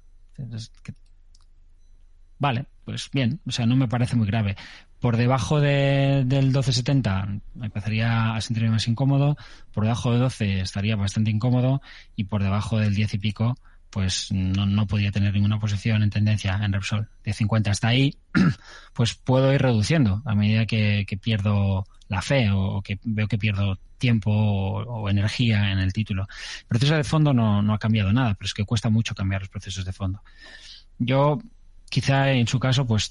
Vale, 2.41 2.67
pues 2.85 3.09
bien, 3.13 3.41
o 3.47 3.53
sea, 3.53 3.67
no 3.67 3.77
me 3.77 3.87
parece 3.87 4.17
muy 4.17 4.27
grave. 4.27 4.57
Por 4.99 5.17
debajo 5.17 5.61
de, 5.61 6.25
del 6.27 6.47
1270 6.47 7.41
me 7.55 7.67
empezaría 7.67 8.35
a 8.35 8.41
sentirme 8.41 8.71
más 8.71 8.89
incómodo, 8.89 9.37
por 9.73 9.85
debajo 9.85 10.13
de 10.13 10.19
12 10.19 10.61
estaría 10.63 10.97
bastante 10.97 11.31
incómodo 11.31 11.81
y 12.17 12.25
por 12.25 12.43
debajo 12.43 12.81
del 12.81 12.97
10 12.97 13.15
y 13.15 13.19
pico 13.19 13.55
pues 13.91 14.33
no, 14.33 14.67
no 14.67 14.87
podría 14.89 15.13
tener 15.13 15.33
ninguna 15.33 15.59
posición 15.59 16.03
en 16.03 16.11
tendencia 16.11 16.59
en 16.63 16.73
Repsol. 16.73 17.09
De 17.25 17.33
50 17.33 17.71
hasta 17.71 17.89
ahí, 17.89 18.17
pues 18.93 19.15
puedo 19.15 19.53
ir 19.53 19.63
reduciendo 19.63 20.21
a 20.25 20.35
medida 20.35 20.67
que, 20.67 21.07
pierdo 21.23 21.87
la 22.09 22.23
fe 22.23 22.51
o, 22.51 22.83
que 22.83 22.99
veo 23.05 23.29
que 23.29 23.39
pierdo 23.39 23.79
tiempo 23.99 24.31
o, 24.31 25.09
energía 25.09 25.73
en 25.73 25.79
el 25.79 25.93
título. 25.93 26.27
El 26.61 26.67
proceso 26.67 26.95
de 26.95 27.05
fondo 27.05 27.33
no, 27.33 27.63
no 27.63 27.75
ha 27.75 27.79
cambiado 27.79 28.13
nada, 28.13 28.35
pero 28.35 28.47
es 28.47 28.55
que 28.55 28.65
cuesta 28.65 28.91
mucho 28.91 29.15
cambiar 29.15 29.43
los 29.43 29.51
procesos 29.51 29.85
de 29.85 29.93
fondo. 29.93 30.23
Yo 30.99 31.39
quizá 31.91 32.33
en 32.33 32.47
su 32.47 32.59
caso, 32.59 32.87
pues 32.87 33.11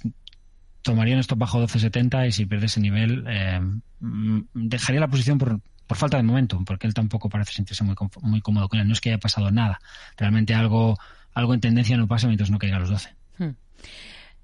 tomaría 0.82 1.16
un 1.16 1.22
stop 1.22 1.40
bajo 1.40 1.62
12.70 1.62 2.28
y 2.28 2.32
si 2.32 2.46
pierde 2.46 2.68
ese 2.68 2.80
nivel, 2.80 3.26
eh, 3.28 3.60
mm, 4.00 4.42
dejaría 4.54 5.02
la 5.02 5.08
posición 5.08 5.38
por, 5.38 5.60
por 5.86 5.98
falta 5.98 6.18
de 6.18 6.24
momento, 6.24 6.62
porque 6.66 6.88
él 6.88 6.94
tampoco 6.94 7.30
parece 7.30 7.54
sentirse 7.54 7.84
muy, 7.84 7.96
muy 8.22 8.42
cómodo 8.42 8.70
con 8.70 8.80
él. 8.80 8.88
No 8.88 8.94
es 8.94 9.02
que 9.02 9.10
haya 9.10 9.18
pasado 9.18 9.52
nada. 9.52 9.80
Realmente 10.18 10.54
algo, 10.54 10.98
algo 11.34 11.54
en 11.54 11.62
tendencia 11.62 11.98
no 11.98 12.08
pasa 12.08 12.28
mientras 12.28 12.50
no 12.50 12.60
caiga 12.60 12.78
a 12.78 12.80
los 12.80 12.90
12. 12.90 13.16
Hmm. 13.38 13.56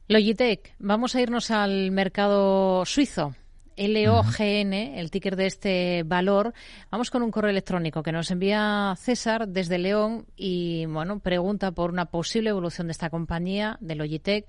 Logitech, 0.07 0.75
vamos 0.79 1.15
a 1.15 1.21
irnos 1.21 1.49
al 1.51 1.91
mercado 1.91 2.85
suizo. 2.85 3.35
LOGN, 3.77 4.73
el 4.73 5.12
ticker 5.12 5.36
de 5.36 5.45
este 5.45 6.03
valor. 6.03 6.53
Vamos 6.91 7.09
con 7.09 7.23
un 7.23 7.31
correo 7.31 7.51
electrónico 7.51 8.03
que 8.03 8.12
nos 8.12 8.31
envía 8.31 8.93
César 8.97 9.47
desde 9.47 9.77
León 9.77 10.25
y 10.36 10.86
bueno, 10.86 11.19
pregunta 11.19 11.71
por 11.71 11.91
una 11.91 12.05
posible 12.05 12.49
evolución 12.49 12.88
de 12.88 12.91
esta 12.91 13.09
compañía, 13.09 13.77
de 13.81 13.95
Logitech. 13.95 14.45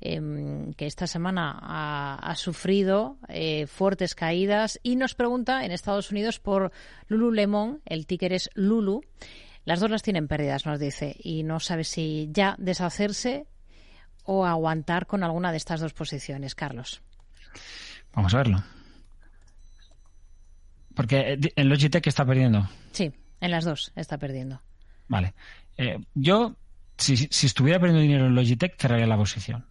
Em, 0.00 0.74
que 0.74 0.86
esta 0.86 1.06
semana 1.06 1.56
ha, 1.62 2.34
sufrido 2.36 3.16
eh, 3.28 3.66
fuertes 3.66 4.14
caídas 4.14 4.78
y 4.82 4.96
nos 4.96 5.14
pregunta 5.14 5.64
en 5.64 5.70
Estados 5.70 6.10
Unidos 6.10 6.40
por 6.40 6.72
Lululemon, 7.08 7.80
el 7.86 8.06
ticker 8.06 8.32
es 8.34 8.50
Lulu, 8.54 9.02
Las 9.64 9.80
dos 9.80 9.90
las 9.90 10.02
tienen 10.02 10.28
pérdidas, 10.28 10.66
nos 10.66 10.78
dice, 10.78 11.16
y 11.18 11.42
no 11.42 11.58
sabe 11.58 11.84
si 11.84 12.28
ya 12.32 12.54
deshacerse 12.58 13.46
o 14.24 14.44
aguantar 14.44 15.06
con 15.06 15.22
alguna 15.22 15.52
de 15.52 15.56
estas 15.56 15.80
dos 15.80 15.94
posiciones, 15.94 16.54
Carlos. 16.54 17.02
Vamos 18.14 18.34
a 18.34 18.38
verlo. 18.38 18.62
Porque 20.94 21.32
eh, 21.32 21.52
en 21.56 21.68
Logitech 21.68 22.06
está 22.06 22.24
perdiendo. 22.24 22.68
Sí, 22.92 23.12
en 23.40 23.50
las 23.50 23.64
dos 23.64 23.92
está 23.96 24.18
perdiendo. 24.18 24.62
Vale. 25.08 25.34
Eh, 25.76 25.98
yo, 26.14 26.56
si, 26.96 27.16
si, 27.16 27.46
estuviera 27.46 27.80
perdiendo 27.80 28.02
dinero 28.02 28.26
en 28.26 28.34
Logitech, 28.34 28.76
cerraría 28.78 29.06
la 29.06 29.16
posición. 29.16 29.66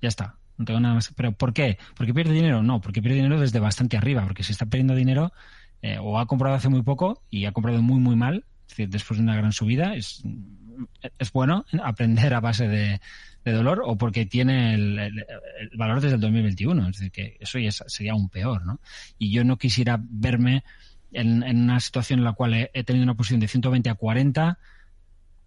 Ya 0.00 0.08
está. 0.08 0.36
No 0.56 0.64
tengo 0.64 0.80
nada 0.80 0.94
más. 0.94 1.12
¿Pero 1.16 1.32
por 1.32 1.52
qué? 1.52 1.78
¿Porque 1.96 2.14
pierde 2.14 2.32
dinero? 2.32 2.62
No, 2.62 2.80
porque 2.80 3.02
pierde 3.02 3.16
dinero 3.16 3.40
desde 3.40 3.58
bastante 3.58 3.96
arriba. 3.96 4.22
Porque 4.22 4.44
si 4.44 4.52
está 4.52 4.66
perdiendo 4.66 4.94
dinero, 4.94 5.32
eh, 5.82 5.98
o 6.00 6.18
ha 6.18 6.26
comprado 6.26 6.54
hace 6.54 6.68
muy 6.68 6.82
poco 6.82 7.22
y 7.30 7.46
ha 7.46 7.52
comprado 7.52 7.82
muy, 7.82 7.98
muy 7.98 8.14
mal, 8.14 8.44
es 8.62 8.68
decir, 8.68 8.88
después 8.88 9.18
de 9.18 9.24
una 9.24 9.36
gran 9.36 9.52
subida, 9.52 9.94
es, 9.96 10.22
es 11.18 11.32
bueno 11.32 11.64
aprender 11.82 12.32
a 12.34 12.40
base 12.40 12.68
de, 12.68 13.00
de 13.44 13.52
dolor 13.52 13.82
o 13.84 13.96
porque 13.96 14.26
tiene 14.26 14.74
el, 14.74 15.26
valor 15.74 16.00
desde 16.00 16.16
el 16.16 16.20
2021. 16.20 16.88
Es 16.88 16.96
decir, 16.96 17.10
que 17.10 17.36
eso 17.40 17.58
ya 17.58 17.72
sería 17.72 18.12
aún 18.12 18.28
peor, 18.28 18.64
¿no? 18.64 18.80
Y 19.18 19.30
yo 19.30 19.44
no 19.44 19.56
quisiera 19.56 19.98
verme 20.00 20.64
en, 21.12 21.42
una 21.42 21.80
situación 21.80 22.20
en 22.20 22.24
la 22.24 22.32
cual 22.32 22.54
he, 22.54 22.84
tenido 22.84 23.04
una 23.04 23.14
posición 23.14 23.40
de 23.40 23.48
120 23.48 23.90
a 23.90 23.94
40, 23.94 24.58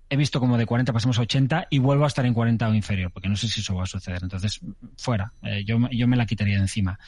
he 0.09 0.17
visto 0.17 0.39
como 0.39 0.57
de 0.57 0.65
40 0.65 0.93
pasamos 0.93 1.17
a 1.17 1.21
80 1.21 1.67
y 1.69 1.79
vuelvo 1.79 2.03
a 2.03 2.07
estar 2.07 2.25
en 2.25 2.33
40 2.33 2.67
o 2.67 2.73
inferior, 2.73 3.11
porque 3.11 3.29
no 3.29 3.35
sé 3.35 3.47
si 3.47 3.61
eso 3.61 3.75
va 3.75 3.83
a 3.83 3.87
suceder. 3.87 4.19
Entonces, 4.21 4.59
fuera, 4.97 5.31
eh, 5.41 5.63
yo, 5.65 5.79
yo 5.91 6.07
me 6.07 6.17
la 6.17 6.25
quitaría 6.25 6.55
de 6.55 6.61
encima. 6.61 6.99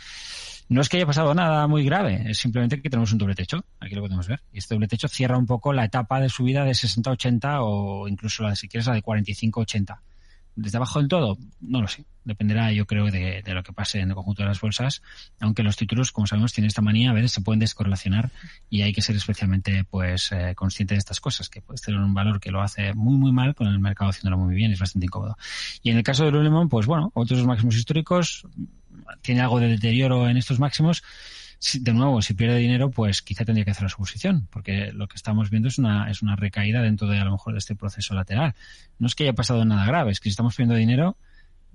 No 0.70 0.82
es 0.82 0.90
que 0.90 0.98
haya 0.98 1.06
pasado 1.06 1.34
nada 1.34 1.66
muy 1.68 1.86
grave, 1.86 2.24
es 2.26 2.40
simplemente 2.40 2.82
que 2.82 2.90
tenemos 2.90 3.14
un 3.14 3.20
doble 3.20 3.36
techo, 3.36 3.64
aquí 3.80 3.96
lo 3.96 4.02
podemos 4.02 4.28
ver. 4.28 4.42
Y 4.52 4.58
este 4.58 4.76
doble 4.76 4.88
techo 4.88 5.08
cierra 5.08 5.38
un 5.38 5.46
poco 5.46 5.72
la 5.72 5.86
etapa 5.86 6.20
de 6.20 6.28
subida 6.28 6.66
de 6.66 6.72
60-80 6.72 7.60
o 7.62 8.08
incluso 8.08 8.44
la, 8.44 8.56
si 8.56 8.68
quieres 8.68 8.88
la 8.88 8.96
de 8.96 9.04
45-80 9.04 10.00
desde 10.58 10.78
abajo 10.78 11.00
del 11.00 11.08
todo, 11.08 11.38
no 11.62 11.82
lo 11.82 11.88
sé. 11.88 12.04
Dependerá, 12.24 12.72
yo 12.74 12.86
creo, 12.88 13.06
de, 13.06 13.44
lo 13.46 13.64
que 13.64 13.72
pase 13.72 14.00
en 14.00 14.10
el 14.10 14.16
conjunto 14.16 14.42
de 14.42 14.50
las 14.50 14.60
bolsas. 14.60 15.04
Aunque 15.40 15.62
los 15.64 15.78
títulos, 15.78 16.12
como 16.12 16.26
sabemos, 16.26 16.52
tienen 16.52 16.68
esta 16.68 16.82
manía, 16.82 17.12
a 17.12 17.14
veces 17.14 17.32
se 17.32 17.42
pueden 17.42 17.60
descorrelacionar 17.60 18.32
y 18.70 18.82
hay 18.82 18.92
que 18.92 19.04
ser 19.04 19.16
especialmente, 19.16 19.86
pues, 19.86 20.32
eh, 20.32 20.54
consciente 20.56 20.96
de 20.96 20.98
estas 20.98 21.22
cosas, 21.22 21.48
que 21.48 21.62
puede 21.62 21.80
tener 21.80 22.02
un 22.02 22.14
valor 22.14 22.40
que 22.40 22.52
lo 22.52 22.62
hace 22.62 22.94
muy, 22.96 23.18
muy 23.18 23.32
mal 23.32 23.54
con 23.54 23.68
el 23.68 23.80
mercado 23.80 24.10
haciéndolo 24.10 24.38
muy 24.44 24.56
bien, 24.56 24.72
es 24.72 24.80
bastante 24.80 25.06
incómodo. 25.06 25.38
Y 25.84 25.92
en 25.92 25.98
el 25.98 26.04
caso 26.04 26.26
de 26.26 26.32
Lululemon, 26.32 26.70
pues 26.70 26.88
bueno, 26.88 27.12
otros 27.14 27.46
máximos 27.46 27.76
históricos, 27.76 28.46
tiene 29.22 29.42
algo 29.42 29.60
de 29.60 29.70
deterioro 29.70 30.28
en 30.28 30.38
estos 30.38 30.60
máximos 30.60 31.04
de 31.80 31.94
nuevo, 31.94 32.22
si 32.22 32.34
pierde 32.34 32.58
dinero, 32.58 32.92
pues 32.92 33.22
quizá 33.22 33.44
tendría 33.44 33.66
que 33.66 33.72
hacer 33.72 33.84
la 33.84 33.90
suposición, 33.90 34.48
porque 34.52 34.92
lo 34.94 35.08
que 35.08 35.16
estamos 35.16 35.50
viendo 35.50 35.68
es 35.68 35.78
una, 35.80 36.10
es 36.10 36.22
una 36.22 36.36
recaída 36.36 36.82
dentro 36.82 37.08
de 37.08 37.20
a 37.20 37.26
lo 37.26 37.32
mejor 37.32 37.54
de 37.54 37.60
este 37.60 37.76
proceso 37.76 38.14
lateral. 38.14 38.54
No 39.00 39.08
es 39.08 39.16
que 39.16 39.24
haya 39.24 39.34
pasado 39.34 39.66
nada 39.66 39.86
grave, 39.86 40.12
es 40.12 40.20
que 40.20 40.26
si 40.26 40.32
estamos 40.32 40.56
perdiendo 40.56 40.76
dinero, 40.76 41.18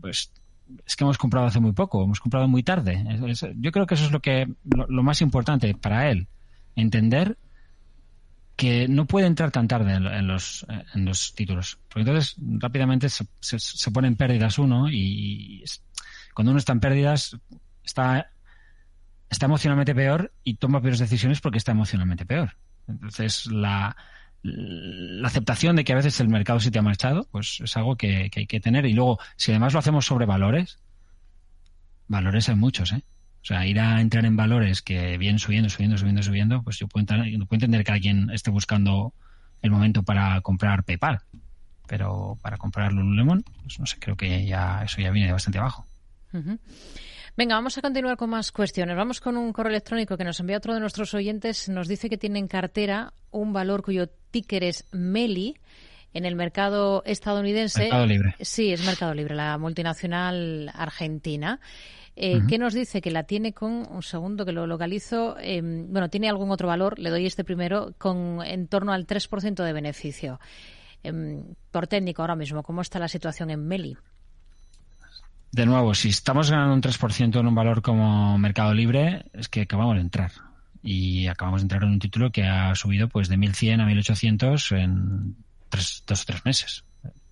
pues 0.01 0.31
es 0.87 0.97
que 0.97 1.05
hemos 1.05 1.19
comprado 1.19 1.47
hace 1.47 1.61
muy 1.61 1.73
poco, 1.73 2.05
hemos 2.05 2.21
comprado 2.21 2.49
muy 2.49 2.63
tarde. 2.63 3.05
yo 3.57 3.73
creo 3.73 3.87
que 3.87 3.95
eso 3.95 4.05
es 4.05 4.13
lo 4.13 4.21
que 4.21 4.49
lo, 4.65 5.03
más 5.03 5.21
importante 5.21 5.75
para 5.75 6.11
él, 6.11 6.29
entender 6.77 7.37
que 8.57 8.87
no 8.87 9.07
puede 9.07 9.27
entrar 9.27 9.51
tan 9.51 9.67
tarde 9.67 9.95
en, 9.95 10.27
los, 10.27 10.65
en 10.95 11.05
los 11.05 11.35
títulos. 11.35 11.79
Porque 11.89 12.09
entonces 12.09 12.37
rápidamente 12.39 13.09
se, 13.09 13.27
se, 13.41 13.59
se 13.59 13.91
ponen 13.91 14.15
pérdidas 14.15 14.59
uno 14.59 14.89
y 14.89 15.65
cuando 16.35 16.53
uno 16.53 16.59
está 16.59 16.73
en 16.73 16.81
pérdidas 16.81 17.37
está 17.85 18.32
está 19.33 19.47
emocionalmente 19.47 19.95
peor 19.95 20.33
y 20.45 20.55
toma 20.55 20.81
peores 20.81 21.01
decisiones 21.01 21.41
porque 21.41 21.59
está 21.59 21.73
emocionalmente 21.73 22.27
peor. 22.27 22.57
Entonces, 22.87 23.47
la, 23.47 23.97
la 24.43 25.27
aceptación 25.27 25.75
de 25.75 25.85
que 25.85 25.93
a 25.93 25.97
veces 25.97 26.21
el 26.21 26.29
mercado 26.29 26.61
se 26.61 26.71
te 26.71 26.79
ha 26.79 26.83
marchado, 26.83 27.27
pues 27.33 27.61
es 27.61 27.77
algo 27.77 27.97
que, 27.97 28.31
hay 28.35 28.47
que 28.47 28.61
tener. 28.61 28.85
Y 28.85 28.93
luego, 28.93 29.19
si 29.37 29.51
además 29.51 29.73
lo 29.73 29.79
hacemos 29.79 30.05
sobre 30.05 30.27
valores, 30.27 30.79
valores 32.09 32.49
hay 32.49 32.57
muchos, 32.57 32.93
¿eh? 32.93 33.03
O 33.41 33.45
sea, 33.45 33.67
ir 33.67 33.81
a 33.81 34.01
entrar 34.01 34.25
en 34.25 34.37
valores 34.37 34.83
que 34.83 35.19
vienen 35.19 35.41
subiendo, 35.41 35.69
subiendo, 35.69 35.99
subiendo, 35.99 36.23
subiendo, 36.23 36.63
pues 36.63 36.79
yo 36.79 36.87
puedo, 36.87 37.07
entender 37.25 37.85
que 37.85 37.93
alguien 37.93 38.31
esté 38.31 38.51
buscando 38.51 39.15
el 39.63 39.71
momento 39.71 40.03
para 40.05 40.41
comprar 40.43 40.85
PayPal. 40.85 41.21
Pero 41.89 42.39
para 42.41 42.59
comprar 42.59 42.93
Lululemon, 42.93 43.43
pues 43.63 43.81
no 43.81 43.87
sé, 43.87 43.97
creo 43.99 44.17
que 44.17 44.47
ya 44.47 44.83
eso 44.85 45.01
ya 45.01 45.11
viene 45.11 45.27
de 45.27 45.33
bastante 45.33 45.59
abajo. 45.59 45.87
Venga, 47.35 47.55
vamos 47.55 47.79
a 47.79 47.81
continuar 47.81 48.19
con 48.19 48.29
más 48.29 48.53
cuestiones. 48.53 48.95
Vamos 48.95 49.21
con 49.21 49.39
un 49.39 49.55
correo 49.55 49.71
electrónico 49.71 50.19
que 50.19 50.25
nos 50.25 50.39
envía 50.41 50.59
otro 50.59 50.75
de 50.75 50.81
nuestros 50.81 51.15
oyentes. 51.15 51.69
Nos 51.71 51.89
dice 51.89 52.11
que 52.11 52.19
tiene 52.19 52.39
en 52.39 52.47
cartera 52.47 53.15
un 53.31 53.55
valor 53.55 53.83
cuyo 53.83 54.09
ticker 54.31 54.63
es 54.65 54.87
MELI 54.93 55.57
en 56.13 56.27
el 56.27 56.37
mercado 56.37 57.03
estadounidense. 57.07 57.85
Mercado 57.85 58.07
Libre. 58.07 58.35
Sí, 58.41 58.71
es 58.71 58.85
Mercado 58.85 59.15
Libre, 59.15 59.35
la 59.35 59.57
multinacional 59.57 60.71
argentina. 60.75 61.59
Eh, 62.17 62.41
¿Qué 62.47 62.59
nos 62.59 62.75
dice? 62.75 63.01
Que 63.01 63.11
la 63.11 63.23
tiene 63.23 63.55
con, 63.55 63.87
un 63.91 64.03
segundo 64.03 64.45
que 64.45 64.53
lo 64.53 64.67
localizo, 64.67 65.37
em, 65.41 65.91
bueno, 65.91 66.11
tiene 66.11 66.29
algún 66.29 66.51
otro 66.51 66.69
valor, 66.69 66.99
le 66.99 67.09
doy 67.09 67.25
este 67.25 67.45
primero, 67.45 67.95
con 67.97 68.43
en 68.45 68.69
torno 68.69 68.93
al 68.93 69.07
3% 69.07 69.65
de 69.65 69.73
beneficio. 69.73 70.39
Em, 71.03 71.55
por 71.71 71.87
técnico 71.87 72.21
ahora 72.21 72.37
mismo, 72.37 72.63
¿cómo 72.63 72.83
está 72.83 72.99
la 72.99 73.09
situación 73.09 73.49
en 73.49 73.67
Meli? 73.67 73.97
De 75.53 75.67
nuevo, 75.67 75.95
si 75.95 76.09
estamos 76.09 76.51
ganando 76.51 76.75
un 76.75 76.81
3% 76.81 77.39
en 77.39 77.47
un 77.47 77.55
valor 77.55 77.83
como 77.83 78.39
Mercado 78.39 78.73
Libre, 78.73 79.27
es 79.35 79.49
que 79.49 79.61
acabamos 79.61 79.97
de 79.97 80.01
entrar. 80.01 80.33
Y 80.83 81.27
acabamos 81.29 81.61
de 81.61 81.67
entrar 81.67 81.83
en 81.85 81.91
un 81.91 81.99
título 81.99 82.33
que 82.33 82.45
ha 82.45 82.75
subido 82.75 83.09
pues 83.09 83.29
de 83.29 83.37
1.100 83.37 83.83
a 83.83 83.87
1.800 83.87 84.79
en 84.79 85.37
tres, 85.69 86.03
dos 86.07 86.23
o 86.23 86.25
tres 86.25 86.45
meses. 86.47 86.85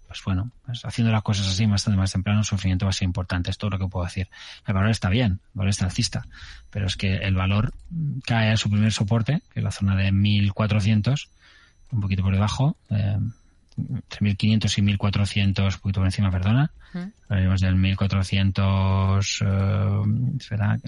Pues 0.06 0.22
bueno, 0.24 0.50
pues 0.66 0.85
haciendo 0.85 1.12
las 1.12 1.22
cosas 1.22 1.46
así 1.48 1.64
bastante 1.64 1.96
más 1.96 2.12
temprano, 2.12 2.40
un 2.40 2.44
sufrimiento 2.44 2.85
va 2.85 2.90
a 2.90 2.92
ser 2.92 3.06
importante. 3.06 3.50
Es 3.50 3.56
todo 3.56 3.70
lo 3.70 3.78
que 3.78 3.87
puedo 3.87 4.04
decir. 4.04 4.28
El 4.66 4.74
valor 4.74 4.90
está 4.90 5.09
bien, 5.09 5.40
el 5.42 5.50
valor 5.54 5.70
está 5.70 5.87
alcista, 5.87 6.26
pero 6.68 6.87
es 6.87 6.96
que 6.96 7.16
el 7.16 7.35
valor 7.35 7.72
cae 8.26 8.52
a 8.52 8.56
su 8.56 8.68
primer 8.68 8.92
soporte, 8.92 9.42
que 9.52 9.61
es 9.61 9.64
la 9.64 9.70
zona 9.70 9.96
de 9.96 10.12
1.400, 10.12 11.28
un 11.92 12.00
poquito 12.00 12.22
por 12.22 12.35
debajo. 12.35 12.76
Eh, 12.90 13.18
entre 13.88 14.20
1500 14.20 14.78
y 14.78 14.82
1400, 14.82 15.74
un 15.74 15.80
poquito 15.80 16.00
por 16.00 16.06
encima, 16.06 16.30
perdona. 16.30 16.70
Hablaremos 17.28 17.60
del 17.60 17.76
1400, 17.76 19.42
eh, 19.42 20.02
espera, 20.38 20.78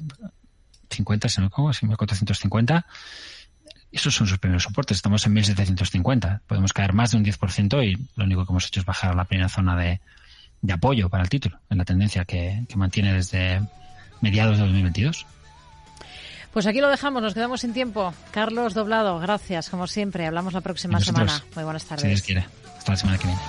50, 0.90 1.28
si 1.28 1.40
no 1.40 1.50
me 1.56 1.70
así 1.70 1.86
1450. 1.86 2.86
Esos 3.90 4.14
son 4.14 4.26
sus 4.26 4.38
primeros 4.38 4.62
soportes. 4.62 4.96
Estamos 4.96 5.26
en 5.26 5.34
1750. 5.34 6.42
Podemos 6.46 6.72
caer 6.72 6.92
más 6.92 7.10
de 7.10 7.18
un 7.18 7.24
10% 7.24 7.86
y 7.86 8.08
lo 8.16 8.24
único 8.24 8.44
que 8.46 8.52
hemos 8.52 8.66
hecho 8.66 8.80
es 8.80 8.86
bajar 8.86 9.12
a 9.12 9.14
la 9.14 9.24
primera 9.24 9.48
zona 9.48 9.76
de, 9.76 10.00
de 10.62 10.72
apoyo 10.72 11.08
para 11.08 11.22
el 11.22 11.28
título, 11.28 11.60
en 11.68 11.78
la 11.78 11.84
tendencia 11.84 12.24
que, 12.24 12.64
que 12.68 12.76
mantiene 12.76 13.12
desde 13.12 13.60
mediados 14.20 14.56
de 14.56 14.64
2022. 14.64 15.26
Pues 16.52 16.66
aquí 16.66 16.80
lo 16.80 16.88
dejamos, 16.88 17.22
nos 17.22 17.34
quedamos 17.34 17.62
sin 17.62 17.72
tiempo. 17.72 18.12
Carlos 18.30 18.74
Doblado, 18.74 19.18
gracias, 19.18 19.70
como 19.70 19.86
siempre. 19.86 20.26
Hablamos 20.26 20.52
la 20.52 20.60
próxima 20.60 21.00
semana. 21.00 21.42
Muy 21.54 21.64
buenas 21.64 21.84
tardes. 21.84 22.02
Si 22.02 22.08
Dios 22.08 22.22
quiere. 22.22 22.46
Hasta 22.76 22.92
la 22.92 22.96
semana 22.96 23.18
que 23.18 23.26
viene. 23.26 23.42